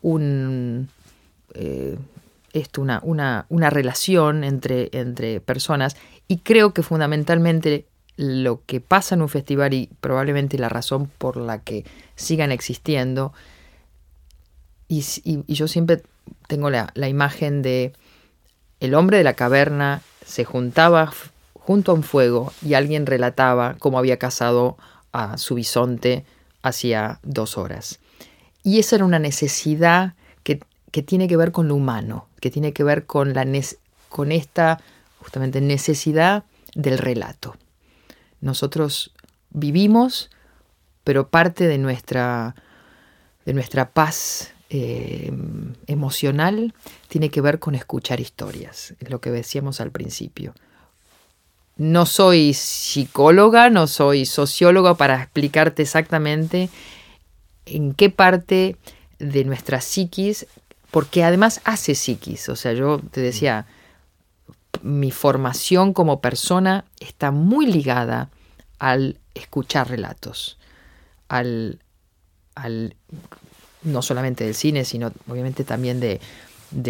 un 0.00 0.88
eh, 1.54 1.96
esto, 2.52 2.82
una, 2.82 3.00
una, 3.02 3.46
una, 3.48 3.70
relación 3.70 4.44
entre, 4.44 4.90
entre 4.92 5.40
personas. 5.40 5.96
Y 6.28 6.38
creo 6.38 6.74
que 6.74 6.82
fundamentalmente 6.82 7.86
lo 8.16 8.62
que 8.66 8.80
pasa 8.80 9.14
en 9.14 9.22
un 9.22 9.28
festival 9.28 9.72
y 9.74 9.88
probablemente 10.00 10.58
la 10.58 10.68
razón 10.68 11.10
por 11.18 11.36
la 11.36 11.60
que 11.60 11.84
sigan 12.14 12.52
existiendo 12.52 13.32
y, 14.92 15.02
y 15.24 15.54
yo 15.54 15.66
siempre 15.68 16.02
tengo 16.46 16.70
la, 16.70 16.92
imagen 17.08 17.62
de 17.62 17.92
el 18.80 18.94
hombre 18.94 19.18
de 19.18 19.24
la 19.24 19.34
caverna 19.34 20.02
se 20.24 20.44
juntaba 20.44 21.12
junto 21.54 21.92
a 21.92 21.94
un 21.94 22.02
fuego 22.02 22.52
y 22.62 22.74
alguien 22.74 23.06
relataba 23.06 23.76
cómo 23.78 23.98
había 23.98 24.18
cazado 24.18 24.76
a 25.12 25.38
su 25.38 25.54
bisonte 25.54 26.24
hacía 26.62 27.20
dos 27.22 27.58
horas. 27.58 28.00
Y 28.62 28.78
esa 28.78 28.96
era 28.96 29.04
una 29.04 29.18
necesidad 29.18 30.14
que, 30.44 30.60
tiene 31.02 31.26
que 31.26 31.38
ver 31.38 31.52
con 31.52 31.68
lo 31.68 31.74
humano, 31.74 32.28
que 32.40 32.50
tiene 32.50 32.72
que 32.72 32.84
ver 32.84 33.06
con, 33.06 33.32
la 33.32 33.46
con 34.10 34.30
esta 34.30 34.78
justamente 35.18 35.60
necesidad 35.60 36.44
del 36.74 36.98
relato. 36.98 37.56
Nosotros 38.40 39.12
vivimos, 39.50 40.30
pero 41.04 41.28
parte 41.28 41.66
de 41.66 41.78
nuestra, 41.78 42.54
de 43.46 43.54
nuestra 43.54 43.90
paz 43.90 44.52
eh, 44.74 45.30
emocional 45.86 46.72
tiene 47.08 47.28
que 47.28 47.42
ver 47.42 47.58
con 47.58 47.74
escuchar 47.74 48.20
historias, 48.20 48.94
lo 49.00 49.20
que 49.20 49.30
decíamos 49.30 49.82
al 49.82 49.90
principio. 49.90 50.54
No 51.76 52.06
soy 52.06 52.54
psicóloga, 52.54 53.68
no 53.68 53.86
soy 53.86 54.24
socióloga 54.24 54.94
para 54.94 55.22
explicarte 55.22 55.82
exactamente 55.82 56.70
en 57.66 57.92
qué 57.92 58.08
parte 58.08 58.76
de 59.18 59.44
nuestra 59.44 59.82
psiquis, 59.82 60.46
porque 60.90 61.22
además 61.22 61.60
hace 61.64 61.94
psiquis, 61.94 62.48
o 62.48 62.56
sea, 62.56 62.72
yo 62.72 62.98
te 63.10 63.20
decía, 63.20 63.66
mi 64.80 65.10
formación 65.10 65.92
como 65.92 66.22
persona 66.22 66.86
está 66.98 67.30
muy 67.30 67.66
ligada 67.66 68.30
al 68.78 69.18
escuchar 69.34 69.90
relatos, 69.90 70.56
al, 71.28 71.78
al 72.54 72.96
no 73.84 74.02
solamente 74.02 74.44
del 74.44 74.54
cine, 74.54 74.84
sino 74.84 75.12
obviamente 75.28 75.64
también 75.64 76.00
de, 76.00 76.20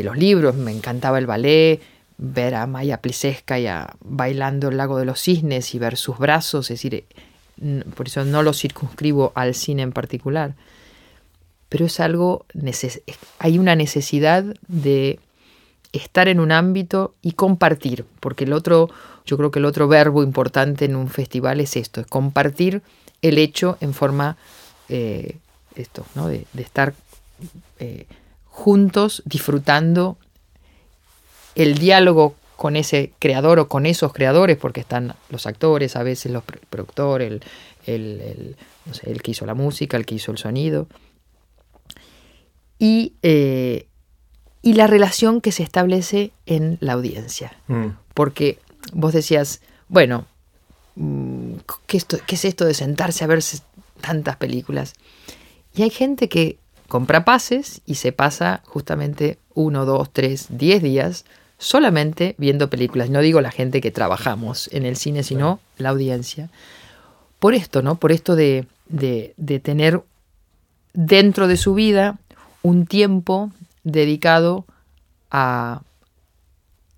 los 0.02 0.16
libros. 0.16 0.54
Me 0.54 0.72
encantaba 0.72 1.18
el 1.18 1.26
ballet, 1.26 1.80
ver 2.18 2.54
a 2.54 2.66
Maya 2.66 3.00
Pliseska 3.00 3.96
bailando 4.00 4.68
el 4.68 4.76
lago 4.76 4.98
de 4.98 5.04
los 5.04 5.20
cisnes 5.20 5.74
y 5.74 5.78
ver 5.78 5.96
sus 5.96 6.18
brazos, 6.18 6.70
es 6.70 6.82
decir, 6.82 7.04
por 7.94 8.06
eso 8.06 8.24
no 8.24 8.42
lo 8.42 8.52
circunscribo 8.52 9.32
al 9.34 9.54
cine 9.54 9.82
en 9.82 9.92
particular. 9.92 10.54
Pero 11.68 11.86
es 11.86 12.00
algo, 12.00 12.44
hay 13.38 13.58
una 13.58 13.74
necesidad 13.74 14.44
de 14.68 15.18
estar 15.92 16.28
en 16.28 16.40
un 16.40 16.52
ámbito 16.52 17.14
y 17.22 17.32
compartir, 17.32 18.04
porque 18.20 18.44
el 18.44 18.52
otro, 18.52 18.90
yo 19.24 19.36
creo 19.36 19.50
que 19.50 19.58
el 19.58 19.64
otro 19.64 19.88
verbo 19.88 20.22
importante 20.22 20.84
en 20.84 20.96
un 20.96 21.08
festival 21.08 21.60
es 21.60 21.76
esto, 21.76 22.00
es 22.00 22.06
compartir 22.06 22.82
el 23.20 23.38
hecho 23.38 23.78
en 23.80 23.94
forma 23.94 24.36
eh, 24.88 25.38
esto, 25.76 26.06
¿no? 26.14 26.28
de, 26.28 26.46
estar 26.56 26.94
eh, 27.78 28.06
juntos 28.46 29.22
disfrutando 29.24 30.18
el 31.54 31.78
diálogo 31.78 32.34
con 32.56 32.76
ese 32.76 33.12
creador 33.18 33.58
o 33.58 33.68
con 33.68 33.86
esos 33.86 34.12
creadores, 34.12 34.56
porque 34.56 34.80
están 34.80 35.14
los 35.30 35.46
actores, 35.46 35.96
a 35.96 36.02
veces 36.02 36.30
los 36.30 36.44
productores, 36.70 37.40
el, 37.86 38.56
el, 39.02 39.22
que 39.22 39.30
hizo 39.32 39.46
la 39.46 39.54
música, 39.54 39.96
el 39.96 40.06
que 40.06 40.14
hizo 40.14 40.30
el 40.30 40.38
sonido. 40.38 40.86
Y, 42.78 43.14
eh, 43.22 43.88
y 44.62 44.74
la 44.74 44.86
relación 44.86 45.40
que 45.40 45.50
se 45.50 45.64
establece 45.64 46.30
en 46.46 46.78
la 46.80 46.92
audiencia. 46.92 47.56
Mm. 47.66 47.96
Porque 48.14 48.58
vos 48.92 49.12
decías, 49.12 49.60
bueno, 49.88 50.26
mm, 50.94 51.54
¿qué, 51.86 52.00
¿qué 52.26 52.34
es 52.36 52.44
esto 52.44 52.64
de 52.64 52.74
sentarse 52.74 53.24
a 53.24 53.26
ver 53.26 53.42
tantas 54.00 54.36
películas? 54.36 54.94
Y 55.74 55.82
hay 55.82 55.90
gente 55.90 56.28
que 56.28 56.58
compra 56.88 57.24
pases 57.24 57.80
y 57.86 57.94
se 57.94 58.12
pasa 58.12 58.62
justamente 58.66 59.38
uno, 59.54 59.84
dos, 59.84 60.12
tres, 60.12 60.46
diez 60.50 60.82
días 60.82 61.24
solamente 61.58 62.34
viendo 62.38 62.68
películas. 62.68 63.08
No 63.08 63.20
digo 63.20 63.40
la 63.40 63.50
gente 63.50 63.80
que 63.80 63.90
trabajamos 63.90 64.68
en 64.72 64.84
el 64.84 64.96
cine, 64.96 65.22
sino 65.22 65.60
la 65.78 65.90
audiencia. 65.90 66.50
Por 67.38 67.54
esto, 67.54 67.82
¿no? 67.82 67.96
Por 67.96 68.12
esto 68.12 68.36
de, 68.36 68.66
de, 68.88 69.60
tener 69.60 70.02
dentro 70.92 71.48
de 71.48 71.56
su 71.56 71.74
vida 71.74 72.18
un 72.62 72.86
tiempo 72.86 73.50
dedicado 73.84 74.66
a, 75.30 75.82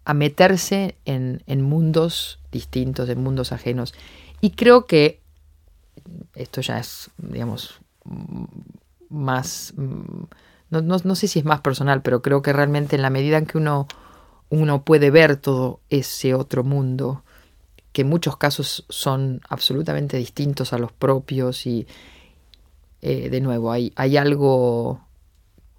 a 0.05 0.15
meterse 0.15 0.97
en, 1.05 1.43
en, 1.47 1.63
mundos 1.63 2.41
distintos, 2.51 3.09
en 3.09 3.23
mundos 3.23 3.53
ajenos. 3.53 3.95
Y 4.41 4.51
creo 4.51 4.87
que 4.87 5.21
esto 6.35 6.61
ya 6.61 6.79
es, 6.79 7.11
digamos, 7.19 7.81
más, 9.09 9.75
mm, 9.77 10.25
no, 10.71 11.15
sé 11.15 11.29
si 11.29 11.39
es 11.39 11.45
más 11.45 11.61
personal, 11.61 12.03
pero 12.03 12.23
creo 12.23 12.43
que 12.43 12.53
realmente 12.53 12.97
en 12.97 13.03
la 13.03 13.11
medida 13.11 13.39
en 13.39 13.47
que 13.47 13.59
uno, 13.59 13.87
uno 14.51 14.85
puede 14.85 15.11
ver 15.11 15.37
todo 15.37 15.81
ese 15.89 16.35
otro 16.35 16.65
mundo, 16.65 17.23
que 17.93 18.03
en 18.03 18.09
muchos 18.09 18.37
casos 18.37 18.85
son 18.89 19.41
absolutamente 19.49 20.17
distintos 20.17 20.73
a 20.73 20.79
los 20.79 20.93
propios 20.93 21.67
y 21.67 21.87
eh, 23.03 23.31
de 23.31 23.41
nuevo, 23.41 23.71
hay, 23.71 23.93
hay 23.97 24.17
algo 24.17 25.01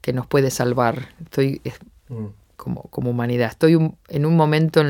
que 0.01 0.13
nos 0.13 0.27
puede 0.27 0.51
salvar. 0.51 1.09
Estoy 1.21 1.61
mm. 2.07 2.25
como, 2.55 2.83
como 2.83 3.09
humanidad. 3.09 3.49
Estoy 3.49 3.73
en 3.73 4.25
un 4.25 4.35
momento 4.35 4.81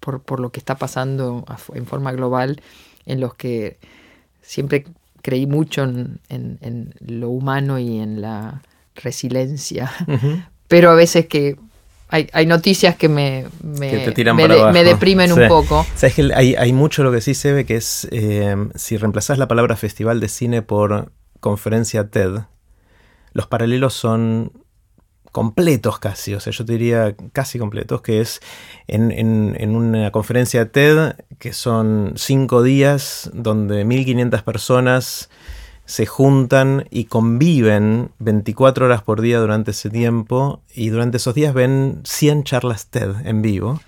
por, 0.00 0.22
por, 0.22 0.40
lo 0.40 0.50
que 0.50 0.58
está 0.58 0.76
pasando 0.76 1.44
en 1.74 1.86
forma 1.86 2.12
global 2.12 2.60
en 3.06 3.20
los 3.20 3.34
que 3.34 3.78
siempre 4.40 4.86
creí 5.24 5.46
mucho 5.46 5.82
en, 5.82 6.94
lo 7.00 7.30
humano 7.30 7.78
y 7.78 7.98
en 7.98 8.20
la 8.20 8.60
resiliencia, 8.94 9.90
pero 10.68 10.90
a 10.90 10.94
veces 10.94 11.26
que 11.26 11.56
hay, 12.10 12.46
noticias 12.46 12.94
que 12.94 13.08
me, 13.08 13.46
me, 13.62 14.84
deprimen 14.84 15.32
un 15.32 15.48
poco. 15.48 15.86
Sabes 15.94 16.14
que 16.14 16.30
hay, 16.34 16.72
mucho 16.74 17.02
lo 17.02 17.10
que 17.10 17.22
sí 17.22 17.32
se 17.32 17.52
ve 17.52 17.64
que 17.64 17.76
es, 17.76 18.06
eh, 18.12 18.54
si 18.74 18.98
reemplazás 18.98 19.38
la 19.38 19.48
palabra 19.48 19.76
festival 19.76 20.20
de 20.20 20.28
cine 20.28 20.60
por 20.60 21.10
conferencia 21.40 22.10
TED, 22.10 22.42
los 23.32 23.46
paralelos 23.46 23.94
son 23.94 24.52
completos 25.34 25.98
casi, 25.98 26.32
o 26.32 26.38
sea, 26.38 26.52
yo 26.52 26.64
te 26.64 26.74
diría 26.74 27.16
casi 27.32 27.58
completos, 27.58 28.02
que 28.02 28.20
es 28.20 28.40
en, 28.86 29.74
una 29.74 30.12
conferencia 30.12 30.70
TED 30.70 31.16
que 31.40 31.52
son 31.52 32.12
cinco 32.14 32.62
días 32.62 33.32
donde 33.34 33.84
1500 33.84 34.44
personas 34.44 35.30
se 35.86 36.06
juntan 36.06 36.86
y 36.88 37.06
conviven 37.06 38.12
24 38.20 38.86
horas 38.86 39.02
por 39.02 39.22
día 39.22 39.40
durante 39.40 39.72
ese 39.72 39.90
tiempo 39.90 40.62
y 40.72 40.90
durante 40.90 41.16
esos 41.16 41.34
días 41.34 41.52
ven 41.52 42.02
100 42.04 42.44
charlas 42.44 42.86
TED 42.86 43.26
en 43.26 43.42
vivo 43.42 43.80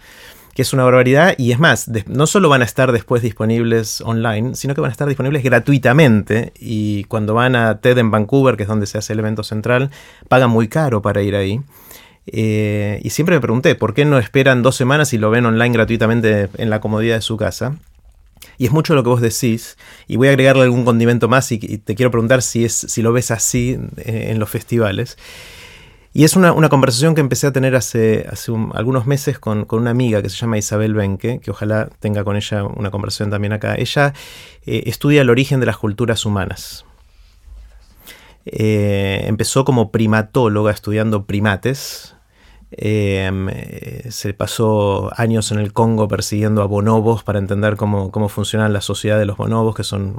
que 0.57 0.62
es 0.62 0.73
una 0.73 0.85
barbaridad. 0.85 1.35
Y 1.37 1.53
es 1.53 1.59
más, 1.59 1.90
no 2.07 2.27
solo 2.27 2.49
van 2.49 2.62
a 2.62 2.64
estar 2.64 2.90
después 2.90 3.23
disponibles 3.23 4.01
online, 4.01 4.57
sino 4.57 4.75
que 4.75 4.81
van 4.81 4.88
a 4.88 4.92
estar 4.92 5.07
disponibles 5.07 5.45
gratuitamente. 5.45 6.55
Y 6.59 7.05
cuando 7.05 7.35
van 7.35 7.55
a 7.55 7.79
TED 7.83 7.99
en 7.99 8.11
Vancouver, 8.11 8.57
que 8.57 8.62
es 8.62 8.69
donde 8.69 8.87
se 8.87 8.97
hace 8.97 9.12
el 9.12 9.19
evento 9.19 9.45
central, 9.45 9.90
pagan 10.29 10.49
muy 10.49 10.69
caro 10.69 11.03
para 11.03 11.21
ir 11.21 11.37
ahí. 11.37 11.61
Eh, 12.27 13.03
y 13.05 13.11
siempre 13.11 13.37
me 13.37 13.40
pregunté, 13.42 13.75
¿por 13.75 13.92
qué 13.92 14.07
no 14.07 14.16
esperan 14.19 14.62
dos 14.62 14.77
semanas 14.77 15.12
y 15.12 15.19
lo 15.19 15.29
ven 15.29 15.45
online 15.45 15.75
gratuitamente 15.75 16.49
en 16.57 16.71
la 16.71 16.81
comodidad 16.81 17.16
de 17.16 17.23
su 17.23 17.37
casa? 17.37 17.77
Y 18.57 18.64
es 18.64 18.73
mucho 18.73 18.95
lo 18.95 19.03
que 19.03 19.11
vos 19.11 19.21
decís, 19.21 19.77
y 20.09 20.16
voy 20.16 20.29
a 20.29 20.31
agregarle 20.31 20.62
algún 20.62 20.87
condimento 20.87 21.29
más 21.29 21.53
y, 21.53 21.59
te 21.59 21.95
quiero 21.95 22.11
preguntar 22.11 22.40
si, 22.40 22.64
es, 22.64 22.73
si 22.73 23.03
lo 23.03 23.12
ves 23.12 23.31
así 23.31 23.79
eh, 23.99 24.29
en 24.31 24.38
los 24.38 24.49
festivales. 24.49 25.19
Y 26.17 26.25
es 26.25 26.35
una, 26.35 26.55
conversación 26.71 27.15
que 27.15 27.21
empecé 27.21 27.47
a 27.47 27.53
tener 27.53 27.77
hace, 27.77 28.27
hace 28.33 28.51
algunos 28.73 29.07
meses 29.07 29.39
con, 29.39 29.67
una 29.71 29.91
amiga 29.91 30.23
que 30.23 30.31
se 30.31 30.37
llama 30.39 30.57
Isabel 30.57 30.95
Benke, 30.95 31.41
que 31.41 31.51
ojalá 31.51 31.91
tenga 32.01 32.25
con 32.25 32.37
ella 32.37 32.65
una 32.65 32.91
conversación 32.91 33.29
también 33.29 33.53
acá. 33.53 33.75
Ella 33.75 34.15
eh, 34.65 34.85
estudia 34.87 35.21
el 35.21 35.29
origen 35.29 35.61
de 35.61 35.67
las 35.67 35.77
culturas 35.77 36.25
humanas. 36.25 36.87
Eh, 38.47 39.25
empezó 39.27 39.67
como 39.67 39.93
primatóloga 39.93 40.73
estudiando 40.73 41.27
primates. 41.27 42.17
Em, 42.71 43.51
eh, 43.51 44.07
se 44.09 44.33
pasó 44.33 45.11
años 45.19 45.53
en 45.53 45.59
el 45.59 45.75
Congo 45.75 46.09
persiguiendo 46.09 46.63
a 46.63 46.67
bonobos 46.67 47.25
para 47.25 47.41
entender 47.41 47.77
cómo, 47.77 48.11
cómo 48.11 48.31
funciona 48.31 48.71
la 48.71 48.81
sociedad 48.81 49.19
de 49.19 49.27
los 49.27 49.37
bonobos, 49.37 49.75
que 49.75 49.85
son 49.85 50.17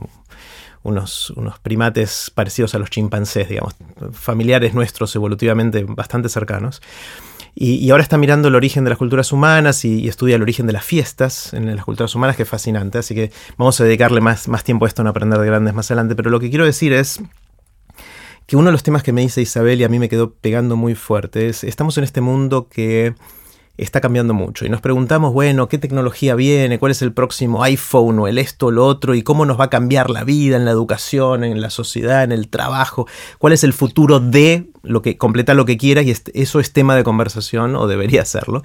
unos, 0.87 1.33
primates 1.61 2.31
parecidos 2.33 2.73
a 2.73 2.79
los 2.79 2.89
chimpancés, 2.89 3.49
digamos, 3.49 3.75
familiares 4.13 4.73
nuestros 4.73 5.15
evolutivamente 5.15 5.83
bastante 5.83 6.29
cercanos. 6.29 6.81
Y, 7.59 7.89
ahora 7.89 8.03
está 8.03 8.19
mirando 8.19 8.49
el 8.49 8.55
origen 8.55 8.83
de 8.83 8.91
las 8.91 8.99
culturas 8.99 9.31
humanas 9.31 9.83
y, 9.83 10.07
estudia 10.07 10.35
el 10.35 10.41
origen 10.43 10.67
de 10.67 10.73
las 10.73 10.85
fiestas 10.85 11.53
en 11.53 11.75
las 11.75 11.85
culturas 11.85 12.13
humanas, 12.13 12.35
que 12.35 12.43
es 12.43 12.49
fascinante. 12.49 12.99
Así 12.99 13.15
que 13.15 13.31
vamos 13.57 13.81
a 13.81 13.83
dedicarle 13.83 14.21
más, 14.21 14.47
más 14.47 14.63
tiempo 14.63 14.85
a 14.85 14.87
esto 14.87 15.01
en 15.01 15.07
aprender 15.07 15.39
de 15.39 15.45
grandes 15.45 15.73
más 15.73 15.89
adelante. 15.89 16.15
Pero 16.15 16.29
lo 16.29 16.39
que 16.39 16.49
quiero 16.49 16.65
decir 16.65 16.93
es 16.93 17.19
que 18.45 18.55
uno 18.55 18.67
de 18.67 18.71
los 18.71 18.83
temas 18.83 19.03
que 19.03 19.11
me 19.11 19.21
dice 19.21 19.41
Isabel 19.41 19.81
y 19.81 19.83
a 19.83 19.89
mí 19.89 19.99
me 19.99 20.07
quedó 20.07 20.33
pegando 20.33 20.75
muy 20.75 20.95
fuerte 20.95 21.49
es, 21.49 21.63
estamos 21.63 21.97
en 21.97 22.03
este 22.03 22.21
mundo 22.21 22.69
que 22.69 23.15
está 23.85 24.01
cambiando 24.01 24.33
mucho. 24.33 24.65
Y 24.65 24.69
nos 24.69 24.81
preguntamos, 24.81 25.33
bueno, 25.33 25.69
¿qué 25.69 25.77
tecnología 25.77 26.35
viene? 26.35 26.79
¿Cuál 26.79 26.91
es 26.91 27.01
el 27.01 27.13
próximo 27.13 27.63
iPhone 27.63 28.19
o 28.19 28.27
el 28.27 28.37
esto 28.39 28.67
o 28.67 28.71
lo 28.71 28.85
otro? 28.85 29.13
¿Y 29.13 29.21
cómo 29.21 29.45
nos 29.45 29.59
va 29.59 29.65
a 29.65 29.69
cambiar 29.69 30.09
la 30.09 30.23
vida 30.23 30.57
en 30.57 30.65
la 30.65 30.71
educación, 30.71 31.43
en 31.43 31.61
la 31.61 31.69
sociedad, 31.69 32.23
en 32.23 32.31
el 32.31 32.49
trabajo? 32.49 33.07
¿Cuál 33.37 33.53
es 33.53 33.63
el 33.63 33.73
futuro 33.73 34.19
de 34.19 34.69
lo 34.81 35.01
que 35.01 35.17
completa 35.17 35.53
lo 35.53 35.65
que 35.65 35.77
quieras? 35.77 36.05
Y 36.05 36.13
eso 36.33 36.59
es 36.59 36.73
tema 36.73 36.95
de 36.95 37.03
conversación 37.03 37.75
o 37.75 37.87
debería 37.87 38.25
serlo. 38.25 38.63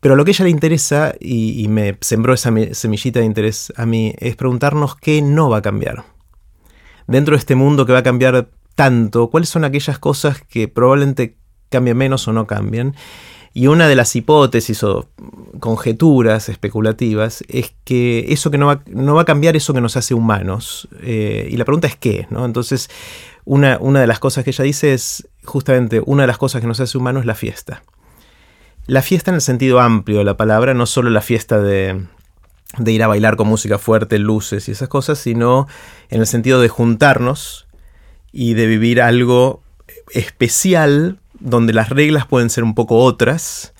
Pero 0.00 0.14
lo 0.14 0.24
que 0.24 0.30
a 0.30 0.32
ella 0.32 0.44
le 0.44 0.50
interesa, 0.50 1.14
y, 1.18 1.62
y 1.62 1.68
me 1.68 1.96
sembró 2.00 2.34
esa 2.34 2.52
semillita 2.72 3.20
de 3.20 3.26
interés 3.26 3.72
a 3.76 3.86
mí, 3.86 4.14
es 4.18 4.36
preguntarnos 4.36 4.94
qué 4.94 5.22
no 5.22 5.50
va 5.50 5.58
a 5.58 5.62
cambiar. 5.62 6.04
Dentro 7.06 7.34
de 7.34 7.38
este 7.38 7.54
mundo 7.54 7.86
que 7.86 7.92
va 7.92 8.00
a 8.00 8.04
cambiar 8.04 8.50
tanto, 8.74 9.28
¿cuáles 9.30 9.48
son 9.48 9.64
aquellas 9.64 9.98
cosas 9.98 10.40
que 10.42 10.68
probablemente 10.68 11.36
cambien 11.68 11.96
menos 11.96 12.28
o 12.28 12.32
no 12.32 12.46
cambien? 12.46 12.94
Y 13.58 13.66
una 13.66 13.88
de 13.88 13.96
las 13.96 14.14
hipótesis 14.14 14.84
o 14.84 15.08
conjeturas 15.58 16.48
especulativas 16.48 17.42
es 17.48 17.74
que 17.82 18.26
eso 18.28 18.52
que 18.52 18.56
no 18.56 18.66
va, 18.66 18.82
no 18.86 19.16
va 19.16 19.22
a 19.22 19.24
cambiar 19.24 19.56
eso 19.56 19.74
que 19.74 19.80
nos 19.80 19.96
hace 19.96 20.14
humanos. 20.14 20.86
Eh, 21.02 21.48
y 21.50 21.56
la 21.56 21.64
pregunta 21.64 21.88
es 21.88 21.96
qué, 21.96 22.28
¿no? 22.30 22.44
Entonces, 22.44 22.88
una, 23.44 23.78
una 23.80 24.00
de 24.00 24.06
las 24.06 24.20
cosas 24.20 24.44
que 24.44 24.50
ella 24.50 24.62
dice 24.62 24.94
es, 24.94 25.26
justamente, 25.42 26.00
una 26.06 26.22
de 26.22 26.28
las 26.28 26.38
cosas 26.38 26.60
que 26.60 26.68
nos 26.68 26.78
hace 26.78 26.96
humanos 26.96 27.22
es 27.22 27.26
la 27.26 27.34
fiesta. 27.34 27.82
La 28.86 29.02
fiesta 29.02 29.32
en 29.32 29.34
el 29.34 29.40
sentido 29.40 29.80
amplio 29.80 30.18
de 30.18 30.24
la 30.24 30.36
palabra, 30.36 30.72
no 30.72 30.86
solo 30.86 31.10
la 31.10 31.20
fiesta 31.20 31.60
de, 31.60 32.06
de 32.78 32.92
ir 32.92 33.02
a 33.02 33.08
bailar 33.08 33.34
con 33.34 33.48
música 33.48 33.78
fuerte, 33.78 34.20
luces 34.20 34.68
y 34.68 34.70
esas 34.70 34.88
cosas, 34.88 35.18
sino 35.18 35.66
en 36.10 36.20
el 36.20 36.28
sentido 36.28 36.60
de 36.60 36.68
juntarnos 36.68 37.66
y 38.30 38.54
de 38.54 38.68
vivir 38.68 39.02
algo 39.02 39.64
especial 40.12 41.18
donde 41.40 41.72
las 41.72 41.90
reglas 41.90 42.26
pueden 42.26 42.50
ser 42.50 42.64
un 42.64 42.74
poco 42.74 42.98
otras 42.98 43.74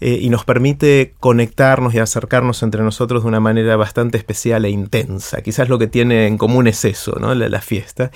eh, 0.00 0.18
y 0.20 0.30
nos 0.30 0.44
permite 0.44 1.14
conectarnos 1.20 1.94
y 1.94 1.98
acercarnos 1.98 2.62
entre 2.62 2.82
nosotros 2.82 3.22
de 3.22 3.28
una 3.28 3.40
manera 3.40 3.76
bastante 3.76 4.16
especial 4.16 4.64
e 4.64 4.70
intensa. 4.70 5.42
Quizás 5.42 5.68
lo 5.68 5.78
que 5.78 5.88
tiene 5.88 6.26
en 6.26 6.38
común 6.38 6.66
es 6.68 6.84
eso, 6.86 7.16
¿no? 7.20 7.34
la, 7.34 7.60
fiesta. 7.60 8.10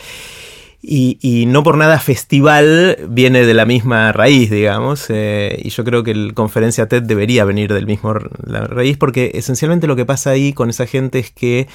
Y, 0.80 1.44
no 1.46 1.62
por 1.62 1.76
nada 1.76 1.98
festival 1.98 2.98
viene 3.08 3.44
de 3.44 3.54
la 3.54 3.66
misma 3.66 4.12
raíz, 4.12 4.50
digamos, 4.50 5.06
eh, 5.08 5.60
y 5.62 5.70
yo 5.70 5.84
creo 5.84 6.02
que 6.04 6.10
el 6.10 6.34
conferencia 6.34 6.88
TED 6.88 7.02
debería 7.02 7.44
venir 7.44 7.72
del 7.72 7.86
mismo 7.86 8.14
la 8.46 8.66
raíz, 8.66 8.96
porque 8.96 9.32
esencialmente 9.34 9.86
lo 9.86 9.96
que 9.96 10.06
pasa 10.06 10.30
ahí 10.30 10.52
con 10.52 10.70
esa 10.70 10.86
gente 10.86 11.18
es 11.18 11.30
que 11.30 11.68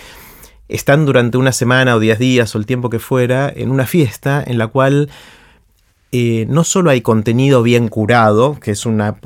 están 0.70 1.06
durante 1.06 1.38
una 1.38 1.52
semana 1.52 1.96
o 1.96 2.00
diez 2.00 2.20
días 2.20 2.54
o 2.56 2.58
el 2.60 2.66
tiempo 2.66 2.90
que 2.90 3.00
fuera 3.00 3.52
en 3.56 3.72
una 3.72 3.86
fiesta 3.86 4.44
en 4.46 4.58
la 4.58 4.68
cual 4.68 5.10
eh, 6.12 6.48
no 6.50 6.64
solo 6.64 6.90
hay 6.90 7.02
contenido 7.02 7.62
bien 7.62 7.88
curado, 7.88 8.60
que 8.60 8.72
es 8.72 8.88
una... 8.88 9.18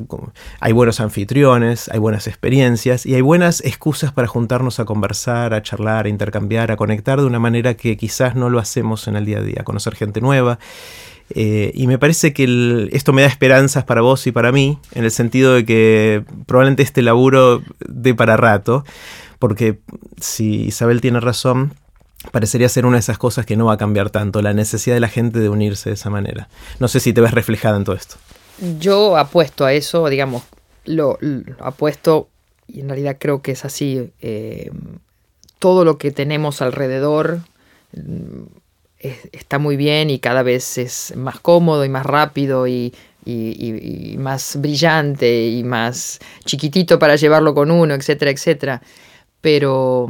hay 0.60 0.72
buenos 0.72 1.00
anfitriones, 1.00 1.88
hay 1.88 1.98
buenas 1.98 2.26
experiencias 2.26 3.06
y 3.06 3.14
hay 3.14 3.22
buenas 3.22 3.62
excusas 3.64 4.12
para 4.12 4.28
juntarnos 4.28 4.80
a 4.80 4.84
conversar, 4.84 5.54
a 5.54 5.62
charlar, 5.62 6.04
a 6.04 6.08
intercambiar, 6.10 6.70
a 6.70 6.76
conectar 6.76 7.18
de 7.20 7.26
una 7.26 7.38
manera 7.38 7.74
que 7.74 7.96
quizás 7.96 8.34
no 8.34 8.50
lo 8.50 8.58
hacemos 8.58 9.08
en 9.08 9.16
el 9.16 9.24
día 9.24 9.38
a 9.38 9.42
día, 9.42 9.64
conocer 9.64 9.94
gente 9.94 10.20
nueva. 10.20 10.58
Eh, 11.30 11.72
y 11.74 11.86
me 11.86 11.98
parece 11.98 12.34
que 12.34 12.90
esto 12.92 13.14
me 13.14 13.22
da 13.22 13.28
esperanzas 13.28 13.84
para 13.84 14.02
vos 14.02 14.26
y 14.26 14.32
para 14.32 14.52
mí, 14.52 14.78
en 14.92 15.04
el 15.04 15.10
sentido 15.10 15.54
de 15.54 15.64
que 15.64 16.22
probablemente 16.44 16.82
este 16.82 17.00
laburo 17.00 17.62
dé 17.88 18.14
para 18.14 18.36
rato, 18.36 18.84
porque 19.38 19.78
si 20.20 20.64
Isabel 20.66 21.00
tiene 21.00 21.20
razón, 21.20 21.72
parecería 22.30 22.68
ser 22.68 22.86
una 22.86 22.96
de 22.96 23.00
esas 23.00 23.18
cosas 23.18 23.46
que 23.46 23.56
no 23.56 23.66
va 23.66 23.74
a 23.74 23.78
cambiar 23.78 24.10
tanto, 24.10 24.42
la 24.42 24.52
necesidad 24.52 24.96
de 24.96 25.00
la 25.00 25.08
gente 25.08 25.38
de 25.38 25.48
unirse 25.48 25.90
de 25.90 25.94
esa 25.94 26.10
manera. 26.10 26.48
No 26.78 26.88
sé 26.88 27.00
si 27.00 27.12
te 27.12 27.20
ves 27.20 27.32
reflejada 27.32 27.76
en 27.76 27.84
todo 27.84 27.96
esto. 27.96 28.16
Yo 28.78 29.16
apuesto 29.16 29.64
a 29.64 29.72
eso, 29.72 30.08
digamos, 30.08 30.42
lo, 30.84 31.18
apuesto 31.60 32.28
y 32.66 32.80
en 32.80 32.88
realidad 32.88 33.16
creo 33.18 33.42
que 33.42 33.52
es 33.52 33.64
así. 33.64 34.10
Eh, 34.20 34.70
todo 35.58 35.84
lo 35.84 35.98
que 35.98 36.10
tenemos 36.10 36.62
alrededor 36.62 37.40
mm, 37.92 38.42
está 39.32 39.58
muy 39.58 39.76
bien 39.76 40.10
y 40.10 40.18
cada 40.18 40.42
vez 40.42 40.78
es 40.78 41.14
más 41.16 41.40
cómodo 41.40 41.84
y 41.84 41.88
más 41.88 42.06
rápido 42.06 42.66
y, 42.66 42.94
y, 43.24 44.16
más 44.18 44.56
brillante 44.60 45.48
y 45.48 45.64
más 45.64 46.20
chiquitito 46.44 46.98
para 46.98 47.16
llevarlo 47.16 47.54
con 47.54 47.70
uno, 47.70 47.94
etcétera, 47.94 48.30
etcétera. 48.30 48.82
Pero 49.40 50.08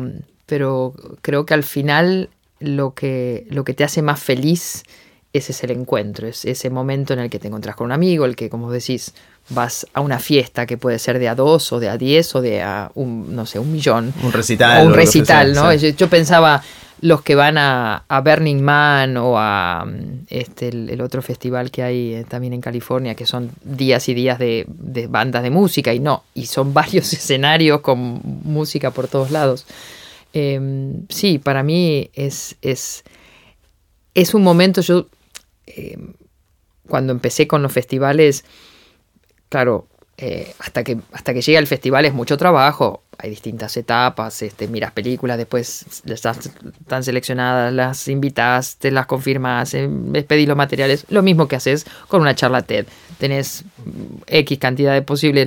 pero 0.54 0.94
creo 1.20 1.46
que 1.46 1.54
al 1.54 1.64
final 1.64 2.28
lo 2.60 2.94
que, 2.94 3.44
lo 3.50 3.64
que 3.64 3.74
te 3.74 3.82
hace 3.82 4.02
más 4.02 4.20
feliz 4.20 4.84
ese 5.32 5.50
es 5.50 5.64
el 5.64 5.72
encuentro, 5.72 6.28
es 6.28 6.44
ese 6.44 6.70
momento 6.70 7.12
en 7.12 7.18
el 7.18 7.28
que 7.28 7.40
te 7.40 7.48
encontrás 7.48 7.74
con 7.74 7.86
un 7.86 7.90
amigo, 7.90 8.24
el 8.24 8.36
que, 8.36 8.48
como 8.48 8.70
decís, 8.70 9.14
vas 9.48 9.84
a 9.94 10.00
una 10.00 10.20
fiesta 10.20 10.64
que 10.64 10.78
puede 10.78 11.00
ser 11.00 11.18
de 11.18 11.28
a 11.28 11.34
dos 11.34 11.72
o 11.72 11.80
de 11.80 11.88
a 11.88 11.98
diez 11.98 12.36
o 12.36 12.40
de 12.40 12.62
a 12.62 12.92
un, 12.94 13.34
no 13.34 13.46
sé, 13.46 13.58
un 13.58 13.72
millón. 13.72 14.14
Un 14.22 14.32
recital. 14.32 14.82
O 14.82 14.86
un 14.86 14.94
recital, 14.94 15.54
¿no? 15.54 15.74
Yo, 15.74 16.08
pensaba 16.08 16.62
los 17.00 17.22
que 17.22 17.34
van 17.34 17.58
a, 17.58 18.04
a, 18.06 18.20
Burning 18.20 18.62
Man 18.62 19.16
o 19.16 19.34
a 19.36 19.84
este, 20.28 20.68
el, 20.68 21.00
otro 21.00 21.20
festival 21.20 21.72
que 21.72 21.82
hay 21.82 22.14
eh, 22.14 22.26
también 22.28 22.52
en 22.52 22.60
California, 22.60 23.16
que 23.16 23.26
son 23.26 23.50
días 23.64 24.08
y 24.08 24.14
días 24.14 24.38
de, 24.38 24.66
de 24.68 25.08
bandas 25.08 25.42
de 25.42 25.50
música 25.50 25.92
y 25.92 25.98
no, 25.98 26.22
y 26.32 26.46
son 26.46 26.72
varios 26.74 27.12
escenarios 27.12 27.80
con 27.80 28.20
música 28.44 28.92
por 28.92 29.08
todos 29.08 29.32
lados. 29.32 29.66
Em, 30.36 31.06
sí, 31.10 31.38
para 31.38 31.62
mí 31.62 32.10
es, 32.12 32.56
es, 32.60 33.04
es 34.14 34.34
un 34.34 34.42
momento, 34.42 34.80
yo 34.80 35.06
em, 35.64 36.14
cuando 36.88 37.12
empecé 37.12 37.46
con 37.46 37.62
los 37.62 37.72
festivales, 37.72 38.44
claro, 39.48 39.86
eh, 40.16 40.52
hasta, 40.58 40.82
que, 40.82 40.98
hasta 41.12 41.34
que 41.34 41.40
llega 41.40 41.60
el 41.60 41.68
festival 41.68 42.04
es 42.04 42.14
mucho 42.14 42.36
trabajo, 42.36 43.04
hay 43.16 43.30
distintas 43.30 43.76
etapas, 43.76 44.42
este, 44.42 44.66
miras 44.66 44.90
películas, 44.90 45.38
después 45.38 46.02
están 46.04 47.04
seleccionadas, 47.04 47.72
las 47.72 48.08
invitas, 48.08 48.76
te 48.78 48.90
las 48.90 49.06
confirmas, 49.06 49.72
eh, 49.74 49.88
pedís 50.26 50.48
los 50.48 50.56
materiales, 50.56 51.06
lo 51.10 51.22
mismo 51.22 51.46
que 51.46 51.54
haces 51.54 51.86
con 52.08 52.20
una 52.20 52.34
charla 52.34 52.62
TED. 52.62 52.86
Tenés 53.18 53.62
X 54.26 54.58
cantidad 54.58 54.94
de 54.94 55.02
posibles 55.02 55.46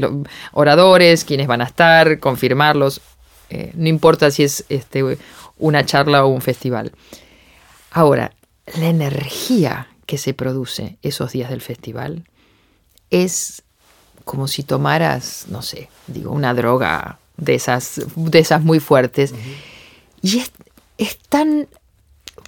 oradores, 0.54 1.26
quienes 1.26 1.47
van 1.47 1.60
a 1.60 1.65
estar, 1.65 2.19
confirmarlos, 2.19 3.02
eh, 3.50 3.72
no 3.76 3.88
importa 3.88 4.32
si 4.32 4.44
es 4.44 4.66
este, 4.70 5.18
una 5.58 5.86
charla 5.86 6.26
o 6.26 6.28
un 6.28 6.42
festival. 6.42 6.92
Ahora, 7.92 8.34
la 8.76 8.88
energía 8.88 9.88
que 10.06 10.18
se 10.18 10.34
produce 10.34 10.98
esos 11.02 11.32
días 11.32 11.50
del 11.50 11.62
festival 11.62 12.26
es 13.10 13.64
como 14.26 14.48
si 14.48 14.64
tomaras, 14.64 15.46
no 15.50 15.62
sé, 15.62 15.90
digo, 16.08 16.32
una 16.32 16.54
droga 16.54 17.20
de 17.38 17.56
esas, 17.56 18.02
de 18.16 18.40
esas 18.40 18.62
muy 18.62 18.80
fuertes. 18.80 19.34
Y 20.22 20.40
es, 20.40 21.18
tan 21.30 21.68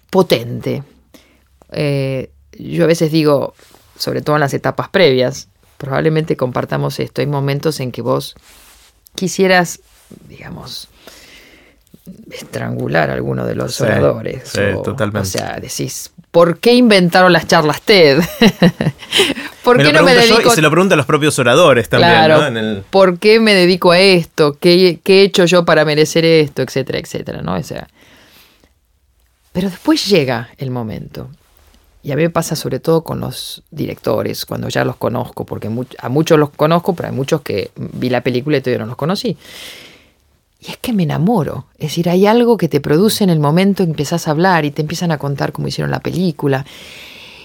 potente. 0.10 0.84
Eh, 1.72 2.32
yo 2.54 2.84
a 2.84 2.88
veces 2.88 3.12
digo, 3.12 3.54
sobre 3.98 4.22
todo 4.22 4.36
en 4.36 4.42
las 4.42 4.54
etapas 4.54 4.90
previas, 4.90 5.48
probablemente 5.78 6.36
compartamos 6.36 7.00
esto. 7.00 7.22
Hay 7.22 7.28
momentos 7.28 7.80
en 7.80 7.92
que 7.92 8.02
vos 8.02 8.36
quisieras 9.16 9.80
digamos, 10.28 10.89
estrangular 12.32 13.10
a 13.10 13.13
alguno 13.13 13.45
de 13.45 13.56
los 13.56 13.80
oradores. 13.82 14.50
Sí, 14.50 14.62
totalmente. 14.84 15.19
O 15.19 15.26
sea, 15.26 15.60
decís, 15.60 16.12
¿por 16.32 16.60
qué 16.60 16.74
inventaron 16.74 17.34
las 17.34 17.48
charlas 17.48 17.82
TED? 17.82 18.19
¿Por 19.63 19.78
qué 19.78 19.93
no 19.93 20.04
me 20.04 20.15
dedico? 20.15 20.52
y 20.52 20.56
se 20.56 20.62
lo 20.62 20.72
preguntan 20.72 20.98
los 20.98 21.06
propios 21.06 21.38
oradores 21.39 21.89
también, 21.89 22.54
¿no? 22.54 22.82
¿Por 22.89 23.19
qué 23.19 23.39
me 23.39 23.54
dedico 23.54 23.91
a 23.91 24.00
esto? 24.00 24.58
¿Qué, 24.60 25.00
he 25.04 25.22
hecho 25.22 25.45
yo 25.45 25.65
para 25.65 25.86
merecer 25.86 26.26
esto? 26.26 26.62
Etcétera, 26.62 27.00
etcétera, 27.00 27.41
¿no? 27.41 27.56
O 27.56 27.63
sea. 27.63 27.88
Pero 29.52 29.69
después 29.69 30.06
llega 30.08 30.50
el 30.58 30.72
momento. 30.72 31.30
Y 32.02 32.12
a 32.13 32.15
mí 32.15 32.22
me 32.22 32.30
pasa 32.30 32.56
sobre 32.56 32.80
todo 32.80 33.04
con 33.04 33.19
los 33.19 33.62
directores, 33.72 34.45
cuando 34.45 34.69
ya 34.69 34.86
los 34.86 34.95
conozco, 34.95 35.45
porque 35.45 35.69
a 35.98 36.10
muchos 36.10 36.39
los 36.39 36.50
conozco, 36.52 36.95
pero 36.95 37.10
hay 37.10 37.15
muchos 37.15 37.41
que 37.41 37.72
vi 37.76 38.10
la 38.10 38.22
película 38.22 38.58
y 38.58 38.62
todavía 38.62 38.80
no 38.80 38.86
los 38.86 38.95
conocí. 38.95 39.38
Y 40.62 40.72
es 40.72 40.78
que 40.78 40.91
me 40.91 41.04
enamoro. 41.04 41.67
Es 41.76 41.89
decir, 41.89 42.10
hay 42.10 42.26
algo 42.26 42.58
que 42.58 42.67
te 42.67 42.82
produce 42.82 43.24
en 43.24 43.30
el 43.30 43.39
momento 43.39 43.84
en 43.84 43.88
que 43.88 43.91
empezás 43.91 44.28
a 44.28 44.32
hablar 44.32 44.65
y 44.65 44.72
te 44.72 44.82
empiezan 44.82 45.12
a 45.12 45.17
contar 45.17 45.52
cómo 45.52 45.67
hicieron 45.67 45.91
la 45.91 46.02
película. 46.02 46.65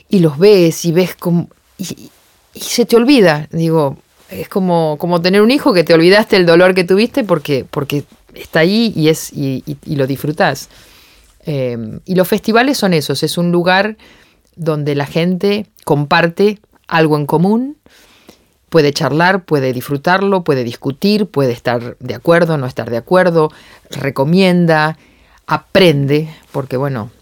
Y 0.09 0.19
los 0.19 0.39
ves 0.39 0.85
y 0.85 0.93
ves 0.93 1.15
cómo... 1.15 1.49
Y, 1.79 2.11
se 2.55 2.87
te 2.87 2.97
olvida. 2.97 3.49
Digo, 3.51 3.97
es 4.31 4.49
como, 4.49 4.97
como 4.99 5.21
tener 5.21 5.43
un 5.43 5.51
hijo 5.51 5.73
que 5.73 5.85
te 5.85 5.95
olvidaste 5.95 6.37
el 6.37 6.47
dolor 6.47 6.75
que 6.75 6.85
tuviste 6.85 7.25
porque, 7.25 7.65
porque 7.69 8.05
está 8.35 8.61
ahí 8.61 8.93
y, 8.95 9.09
es, 9.09 9.33
y, 9.33 9.63
lo 9.87 10.07
disfrutás. 10.07 10.69
Eh, 11.47 11.77
y 12.05 12.15
los 12.15 12.29
festivales 12.29 12.79
son 12.79 12.95
esos. 12.95 13.23
Es 13.23 13.39
un 13.39 13.53
lugar 13.53 13.97
donde 14.57 14.95
la 14.95 15.07
gente 15.07 15.67
comparte 15.85 16.61
algo 16.87 17.17
en 17.17 17.27
común 17.27 17.77
puede 18.75 18.93
charlar, 18.93 19.45
puede 19.45 19.73
disfrutarlo, 19.73 20.43
puede 20.43 20.65
discutir, 20.65 21.27
puede 21.27 21.53
estar 21.53 21.97
de 22.01 22.13
acuerdo, 22.13 22.59
no 22.59 22.67
estar 22.67 22.91
de 22.91 22.97
acuerdo, 22.97 23.53
recomienda, 23.89 24.99
aprende, 25.47 26.29
porque 26.51 26.77
bueno, 26.77 27.13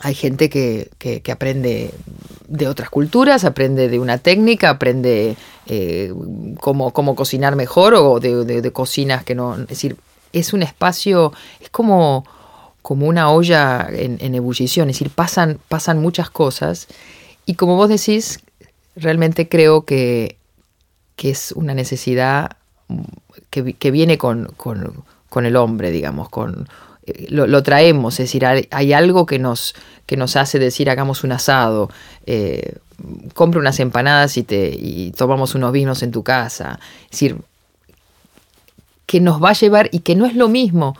hay 0.00 0.14
gente 0.14 0.48
que, 0.48 0.88
aprende 1.30 1.90
de 2.48 2.68
otras 2.68 2.88
culturas, 2.88 3.44
aprende 3.44 3.90
de 3.90 3.98
una 3.98 4.16
técnica, 4.16 4.70
aprende 4.70 5.36
eh, 5.66 6.14
cómo, 6.58 6.94
cómo, 6.94 7.16
cocinar 7.16 7.54
mejor 7.54 7.92
o 7.92 8.18
de, 8.18 8.72
cocinas 8.72 9.24
que 9.24 9.34
no... 9.34 9.56
Es 9.56 9.68
decir, 9.68 9.98
es 10.32 10.54
un 10.54 10.62
espacio, 10.62 11.34
es 11.60 11.68
como, 11.68 12.24
como 12.80 13.08
una 13.08 13.30
olla 13.30 13.88
en, 13.92 14.16
en 14.22 14.34
ebullición, 14.34 14.88
es 14.88 14.96
decir, 14.96 15.10
pasan, 15.10 15.58
pasan 15.68 16.00
muchas 16.00 16.30
cosas 16.30 16.88
y 17.44 17.56
como 17.56 17.76
vos 17.76 17.90
decís, 17.90 18.40
realmente 18.96 19.50
creo 19.50 19.84
que 19.84 20.38
que 21.22 21.30
es 21.30 21.52
una 21.52 21.72
necesidad 21.72 22.56
que, 23.48 23.90
viene 23.92 24.18
con, 24.18 24.48
el 25.36 25.56
hombre, 25.56 25.92
digamos, 25.92 26.28
con, 26.28 26.68
eh, 27.06 27.26
lo, 27.28 27.62
traemos, 27.62 28.14
es 28.14 28.26
decir, 28.26 28.44
hay, 28.44 28.92
algo 28.92 29.24
que 29.24 29.38
nos, 29.38 29.76
que 30.04 30.16
nos 30.16 30.34
hace 30.34 30.58
decir 30.58 30.90
hagamos 30.90 31.22
un 31.22 31.30
asado, 31.30 31.90
eh, 32.26 32.74
compra 33.34 33.60
unas 33.60 33.78
empanadas 33.78 34.36
y, 34.36 34.42
te, 34.42 34.76
y 34.76 35.12
tomamos 35.12 35.54
unos 35.54 35.70
vinos 35.70 36.02
en 36.02 36.10
tu 36.10 36.24
casa, 36.24 36.80
es 37.04 37.10
decir, 37.12 37.36
que 39.06 39.20
nos 39.20 39.40
va 39.40 39.50
a 39.50 39.54
llevar 39.54 39.90
y 39.92 40.00
que 40.00 40.16
no 40.16 40.26
es 40.26 40.34
lo 40.34 40.48
mismo, 40.48 40.96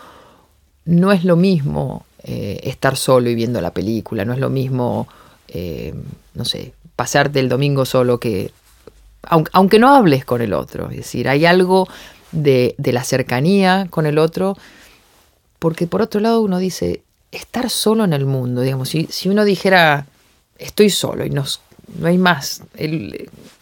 no 0.84 1.10
es 1.10 1.24
lo 1.24 1.34
mismo 1.34 2.06
eh, 2.22 2.60
estar 2.62 2.96
solo 2.96 3.28
y 3.28 3.34
viendo 3.34 3.60
la 3.60 3.72
película, 3.72 4.24
no 4.24 4.34
es 4.34 4.38
lo 4.38 4.50
mismo, 4.50 5.08
no 6.34 6.44
sé, 6.44 6.74
pasarte 6.94 7.40
el 7.40 7.48
domingo 7.48 7.84
solo 7.84 8.20
que 8.20 8.52
aunque, 9.22 9.78
no 9.78 9.94
hables 9.94 10.24
con 10.24 10.42
el 10.42 10.52
otro, 10.52 10.90
es 10.90 10.96
decir, 10.96 11.28
hay 11.28 11.46
algo 11.46 11.88
de, 12.32 12.74
la 12.78 13.04
cercanía 13.04 13.86
con 13.90 14.06
el 14.06 14.18
otro, 14.18 14.56
porque 15.58 15.86
por 15.86 16.02
otro 16.02 16.20
lado 16.20 16.40
uno 16.40 16.58
dice, 16.58 17.02
estar 17.30 17.70
solo 17.70 18.04
en 18.04 18.12
el 18.12 18.26
mundo, 18.26 18.62
digamos, 18.62 18.88
si, 18.88 19.28
uno 19.28 19.44
dijera, 19.44 20.06
estoy 20.58 20.90
solo 20.90 21.24
y 21.24 21.30
no, 21.30 21.44
no 21.98 22.08
hay 22.08 22.18
más, 22.18 22.62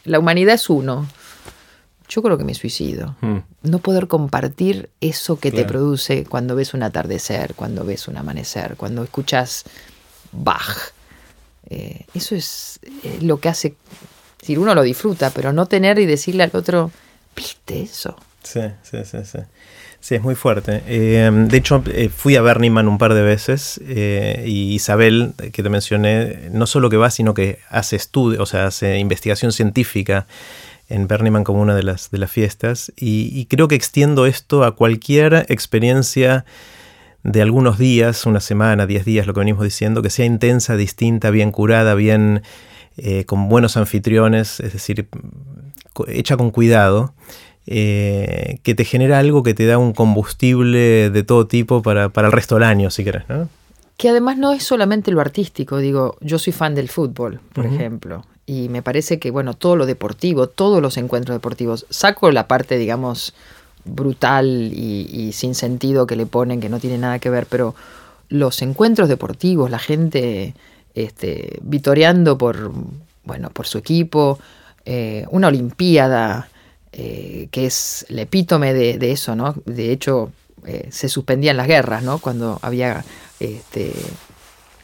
la 0.04 0.18
humanidad 0.18 0.54
es 0.54 0.70
uno, 0.70 1.06
yo 2.08 2.22
creo 2.22 2.36
que 2.36 2.44
me 2.44 2.54
suicido. 2.54 3.14
Hmm. 3.20 3.38
No 3.62 3.78
poder 3.78 4.08
compartir 4.08 4.90
eso 5.00 5.38
que 5.38 5.52
te 5.52 5.64
produce 5.64 6.24
cuando 6.24 6.56
ves 6.56 6.74
un 6.74 6.82
atardecer, 6.82 7.54
cuando 7.54 7.84
ves 7.84 8.08
un 8.08 8.16
amanecer, 8.16 8.74
cuando 8.76 9.04
escuchas 9.04 9.64
Bach. 10.32 10.92
Eh, 11.68 12.06
eso 12.14 12.34
es 12.34 12.80
eh, 13.04 13.18
lo 13.22 13.38
que 13.38 13.48
hace 13.48 13.76
si 14.42 14.56
uno 14.56 14.74
lo 14.74 14.82
disfruta, 14.82 15.30
pero 15.30 15.52
no 15.52 15.66
tener 15.66 15.98
y 15.98 16.06
decirle 16.06 16.44
al 16.44 16.50
otro, 16.54 16.90
¿viste 17.36 17.82
eso? 17.82 18.16
Sí, 18.42 18.60
sí, 18.82 18.98
sí, 19.04 19.18
sí. 19.24 19.38
Sí, 20.00 20.14
es 20.14 20.22
muy 20.22 20.34
fuerte. 20.34 20.82
Eh, 20.86 21.30
de 21.30 21.56
hecho, 21.58 21.82
eh, 21.92 22.08
fui 22.08 22.34
a 22.34 22.40
Burning 22.40 22.70
Man 22.70 22.88
un 22.88 22.96
par 22.96 23.12
de 23.12 23.20
veces 23.20 23.78
eh, 23.86 24.44
y 24.46 24.74
Isabel, 24.74 25.34
que 25.52 25.62
te 25.62 25.68
mencioné, 25.68 26.48
no 26.52 26.66
solo 26.66 26.88
que 26.88 26.96
va, 26.96 27.10
sino 27.10 27.34
que 27.34 27.58
hace 27.68 27.96
estudio, 27.96 28.42
o 28.42 28.46
sea, 28.46 28.66
hace 28.66 28.98
investigación 28.98 29.52
científica 29.52 30.26
en 30.88 31.06
Burning 31.06 31.32
Man 31.32 31.44
como 31.44 31.60
una 31.60 31.74
de 31.74 31.82
las, 31.82 32.10
de 32.10 32.16
las 32.16 32.30
fiestas. 32.30 32.92
Y, 32.96 33.44
creo 33.46 33.68
que 33.68 33.74
extiendo 33.74 34.24
esto 34.24 34.64
a 34.64 34.74
cualquier 34.74 35.46
experiencia 35.50 36.46
de 37.22 37.42
algunos 37.42 37.78
días, 37.78 38.24
una 38.24 38.40
semana, 38.40 38.86
diez 38.86 39.04
días, 39.04 39.26
lo 39.26 39.34
que 39.34 39.40
venimos 39.40 39.64
diciendo, 39.64 40.00
que 40.00 40.08
sea 40.08 40.24
intensa, 40.24 40.76
distinta, 40.76 41.30
bien 41.30 41.52
curada, 41.52 41.94
bien 41.94 42.42
con 43.26 43.48
buenos 43.48 43.76
anfitriones, 43.76 44.60
es 44.60 44.72
decir, 44.72 45.08
hecha 46.08 46.36
con 46.36 46.50
cuidado. 46.50 47.14
Eh, 47.72 48.58
que 48.64 48.74
te 48.74 48.84
genera 48.84 49.20
algo 49.20 49.44
que 49.44 49.54
te 49.54 49.64
da 49.64 49.78
un 49.78 49.92
combustible 49.92 51.08
de 51.10 51.22
todo 51.22 51.46
tipo 51.46 51.82
para, 51.82 52.06
el 52.06 52.32
resto 52.32 52.56
del 52.56 52.64
año, 52.64 52.90
si 52.90 53.04
querés, 53.04 53.28
¿no? 53.28 53.48
Que 53.96 54.08
además 54.08 54.38
no 54.38 54.52
es 54.52 54.64
solamente 54.64 55.12
lo 55.12 55.20
artístico, 55.20 55.78
digo, 55.78 56.16
yo 56.20 56.38
soy 56.38 56.52
fan 56.52 56.74
del 56.74 56.88
fútbol, 56.88 57.38
por 57.52 57.66
ejemplo, 57.66 58.24
y 58.46 58.68
me 58.70 58.82
parece 58.82 59.20
que, 59.20 59.30
bueno, 59.30 59.54
todo 59.54 59.76
lo 59.76 59.86
deportivo, 59.86 60.48
todos 60.48 60.82
los 60.82 60.96
encuentros 60.96 61.36
deportivos, 61.36 61.86
saco 61.90 62.30
la 62.32 62.48
parte, 62.48 62.76
digamos, 62.76 63.34
brutal 63.84 64.72
y, 64.72 65.30
sin 65.32 65.54
sentido 65.54 66.08
que 66.08 66.16
le 66.16 66.26
ponen, 66.26 66.60
que 66.60 66.70
no 66.70 66.80
tiene 66.80 66.98
nada 66.98 67.20
que 67.20 67.30
ver, 67.30 67.46
pero 67.46 67.76
los 68.30 68.62
encuentros 68.62 69.08
deportivos, 69.08 69.70
la 69.70 69.78
gente 69.78 70.54
este, 70.94 71.58
vitoreando 71.62 72.36
por, 72.38 72.72
bueno, 73.24 73.50
por 73.50 73.66
su 73.66 73.78
equipo, 73.78 74.38
eh, 74.84 75.26
una 75.30 75.48
olimpiada, 75.48 76.48
eh, 76.92 77.48
que 77.50 77.66
es 77.66 78.06
el 78.08 78.18
epítome 78.18 78.74
de, 78.74 79.12
eso, 79.12 79.36
¿no? 79.36 79.54
De 79.66 79.92
hecho, 79.92 80.32
eh, 80.66 80.88
se 80.90 81.08
suspendían 81.08 81.56
las 81.56 81.66
guerras, 81.66 82.02
¿no? 82.02 82.18
Cuando 82.18 82.58
había 82.62 83.04
este, 83.38 83.92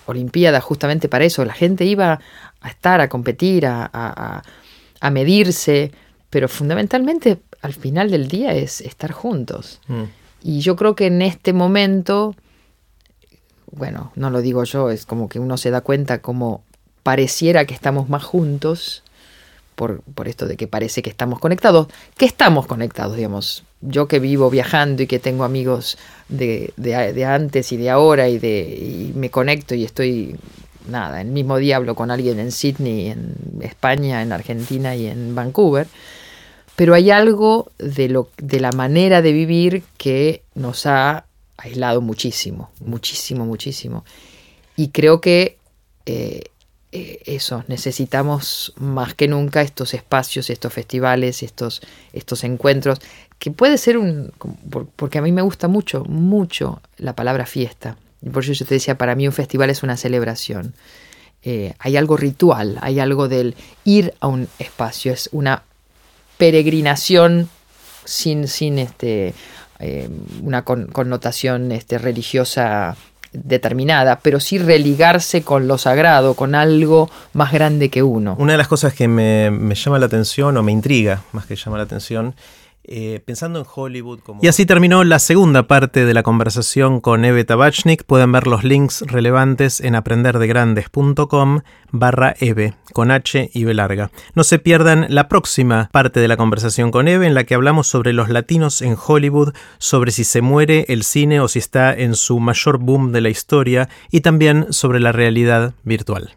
Olimpiadas 0.06 0.62
justamente 0.62 1.08
para 1.08 1.24
eso. 1.24 1.44
La 1.44 1.52
gente 1.52 1.84
iba 1.84 2.20
a 2.60 2.68
estar, 2.68 3.00
a 3.00 3.08
competir, 3.08 3.66
a, 3.66 4.42
medirse, 5.10 5.92
pero 6.30 6.48
fundamentalmente 6.48 7.38
al 7.62 7.74
final 7.74 8.10
del 8.10 8.28
día 8.28 8.52
es 8.54 8.80
estar 8.80 9.10
juntos. 9.12 9.80
Mm. 9.88 10.04
Y 10.42 10.60
yo 10.60 10.76
creo 10.76 10.94
que 10.94 11.06
en 11.06 11.22
este 11.22 11.52
momento, 11.52 12.36
bueno, 13.76 14.12
no 14.16 14.30
lo 14.30 14.40
digo 14.40 14.64
yo, 14.64 14.90
es 14.90 15.06
como 15.06 15.28
que 15.28 15.38
uno 15.38 15.56
se 15.56 15.70
da 15.70 15.82
cuenta 15.82 16.18
como 16.18 16.62
pareciera 17.02 17.66
que 17.66 17.74
estamos 17.74 18.08
más 18.08 18.24
juntos 18.24 19.02
por, 19.76 20.02
esto 20.24 20.46
de 20.46 20.56
que 20.56 20.66
parece 20.66 21.02
que 21.02 21.10
estamos 21.10 21.38
conectados, 21.38 21.88
que 22.16 22.24
estamos 22.24 22.66
conectados, 22.66 23.16
digamos. 23.16 23.62
Yo 23.82 24.08
que 24.08 24.18
vivo 24.18 24.48
viajando 24.48 25.02
y 25.02 25.06
que 25.06 25.18
tengo 25.18 25.44
amigos 25.44 25.98
de, 26.28 26.72
antes 27.28 27.70
y 27.72 27.76
de 27.76 27.90
ahora 27.90 28.28
y, 28.28 28.38
de, 28.38 29.12
me 29.14 29.30
conecto 29.30 29.74
y 29.74 29.84
estoy, 29.84 30.36
nada, 30.88 31.20
el 31.20 31.28
mismo 31.28 31.58
día 31.58 31.76
hablo 31.76 31.94
con 31.94 32.10
alguien 32.10 32.40
en 32.40 32.52
Sydney, 32.52 33.08
en 33.08 33.34
España, 33.60 34.22
en 34.22 34.32
Argentina 34.32 34.96
y 34.96 35.06
en 35.06 35.34
Vancouver. 35.34 35.86
Pero 36.74 36.94
hay 36.94 37.10
algo 37.10 37.70
de, 37.78 38.08
lo, 38.08 38.30
de 38.38 38.60
la 38.60 38.72
manera 38.72 39.20
de 39.20 39.32
vivir 39.32 39.82
que 39.98 40.42
nos 40.54 40.86
ha 40.86 41.26
aislado 41.56 42.00
muchísimo, 42.00 42.70
muchísimo, 42.80 43.44
muchísimo. 43.44 44.04
Y 44.76 44.88
creo 44.88 45.20
que 45.20 45.58
eh, 46.04 46.44
eh, 46.92 47.22
eso, 47.26 47.64
necesitamos 47.68 48.72
más 48.76 49.14
que 49.14 49.28
nunca 49.28 49.62
estos 49.62 49.92
espacios, 49.94 50.50
estos 50.50 50.72
festivales, 50.72 51.42
estos, 51.42 51.82
estos 52.12 52.44
encuentros, 52.44 53.00
que 53.38 53.50
puede 53.50 53.76
ser 53.76 53.98
un, 53.98 54.32
porque 54.96 55.18
a 55.18 55.22
mí 55.22 55.32
me 55.32 55.42
gusta 55.42 55.68
mucho, 55.68 56.04
mucho 56.04 56.80
la 56.96 57.14
palabra 57.14 57.44
fiesta. 57.44 57.96
Y 58.22 58.30
por 58.30 58.44
eso 58.44 58.52
yo 58.52 58.64
te 58.64 58.74
decía, 58.74 58.96
para 58.96 59.14
mí 59.14 59.26
un 59.26 59.32
festival 59.32 59.70
es 59.70 59.82
una 59.82 59.96
celebración. 59.96 60.74
Eh, 61.42 61.74
hay 61.78 61.96
algo 61.96 62.16
ritual, 62.16 62.78
hay 62.80 62.98
algo 62.98 63.28
del 63.28 63.54
ir 63.84 64.14
a 64.20 64.28
un 64.28 64.48
espacio, 64.58 65.12
es 65.12 65.28
una 65.32 65.62
peregrinación 66.38 67.48
sin, 68.04 68.48
sin 68.48 68.78
este, 68.78 69.34
eh, 69.78 70.08
una 70.42 70.62
connotación 70.62 71.72
este, 71.72 71.98
religiosa 71.98 72.96
determinada, 73.32 74.20
pero 74.22 74.40
sí 74.40 74.58
religarse 74.58 75.42
con 75.42 75.68
lo 75.68 75.78
sagrado, 75.78 76.34
con 76.34 76.54
algo 76.54 77.10
más 77.32 77.52
grande 77.52 77.90
que 77.90 78.02
uno. 78.02 78.36
Una 78.38 78.52
de 78.52 78.58
las 78.58 78.68
cosas 78.68 78.94
que 78.94 79.08
me, 79.08 79.50
me 79.50 79.74
llama 79.74 79.98
la 79.98 80.06
atención 80.06 80.56
o 80.56 80.62
me 80.62 80.72
intriga, 80.72 81.22
más 81.32 81.46
que 81.46 81.56
llama 81.56 81.76
la 81.76 81.84
atención, 81.84 82.34
eh, 82.88 83.20
pensando 83.24 83.58
en 83.58 83.66
Hollywood 83.72 84.20
como... 84.20 84.40
Y 84.42 84.48
así 84.48 84.64
terminó 84.64 85.02
la 85.02 85.18
segunda 85.18 85.66
parte 85.66 86.04
de 86.04 86.14
la 86.14 86.22
conversación 86.22 87.00
con 87.00 87.24
Eve 87.24 87.44
Tabachnik. 87.44 88.04
Pueden 88.04 88.30
ver 88.32 88.46
los 88.46 88.62
links 88.62 89.02
relevantes 89.02 89.80
en 89.80 89.96
aprenderdegrandes.com 89.96 91.60
barra 91.90 92.34
Eve, 92.38 92.74
con 92.92 93.10
H 93.10 93.50
y 93.52 93.64
B 93.64 93.74
larga. 93.74 94.10
No 94.34 94.44
se 94.44 94.58
pierdan 94.58 95.06
la 95.08 95.28
próxima 95.28 95.88
parte 95.92 96.20
de 96.20 96.28
la 96.28 96.36
conversación 96.36 96.90
con 96.90 97.08
Eve 97.08 97.26
en 97.26 97.34
la 97.34 97.44
que 97.44 97.54
hablamos 97.54 97.88
sobre 97.88 98.12
los 98.12 98.28
latinos 98.28 98.82
en 98.82 98.96
Hollywood, 98.96 99.52
sobre 99.78 100.12
si 100.12 100.24
se 100.24 100.40
muere 100.40 100.84
el 100.88 101.02
cine 101.02 101.40
o 101.40 101.48
si 101.48 101.58
está 101.58 101.92
en 101.92 102.14
su 102.14 102.38
mayor 102.38 102.78
boom 102.78 103.12
de 103.12 103.20
la 103.20 103.30
historia 103.30 103.88
y 104.10 104.20
también 104.20 104.66
sobre 104.70 105.00
la 105.00 105.12
realidad 105.12 105.74
virtual. 105.82 106.36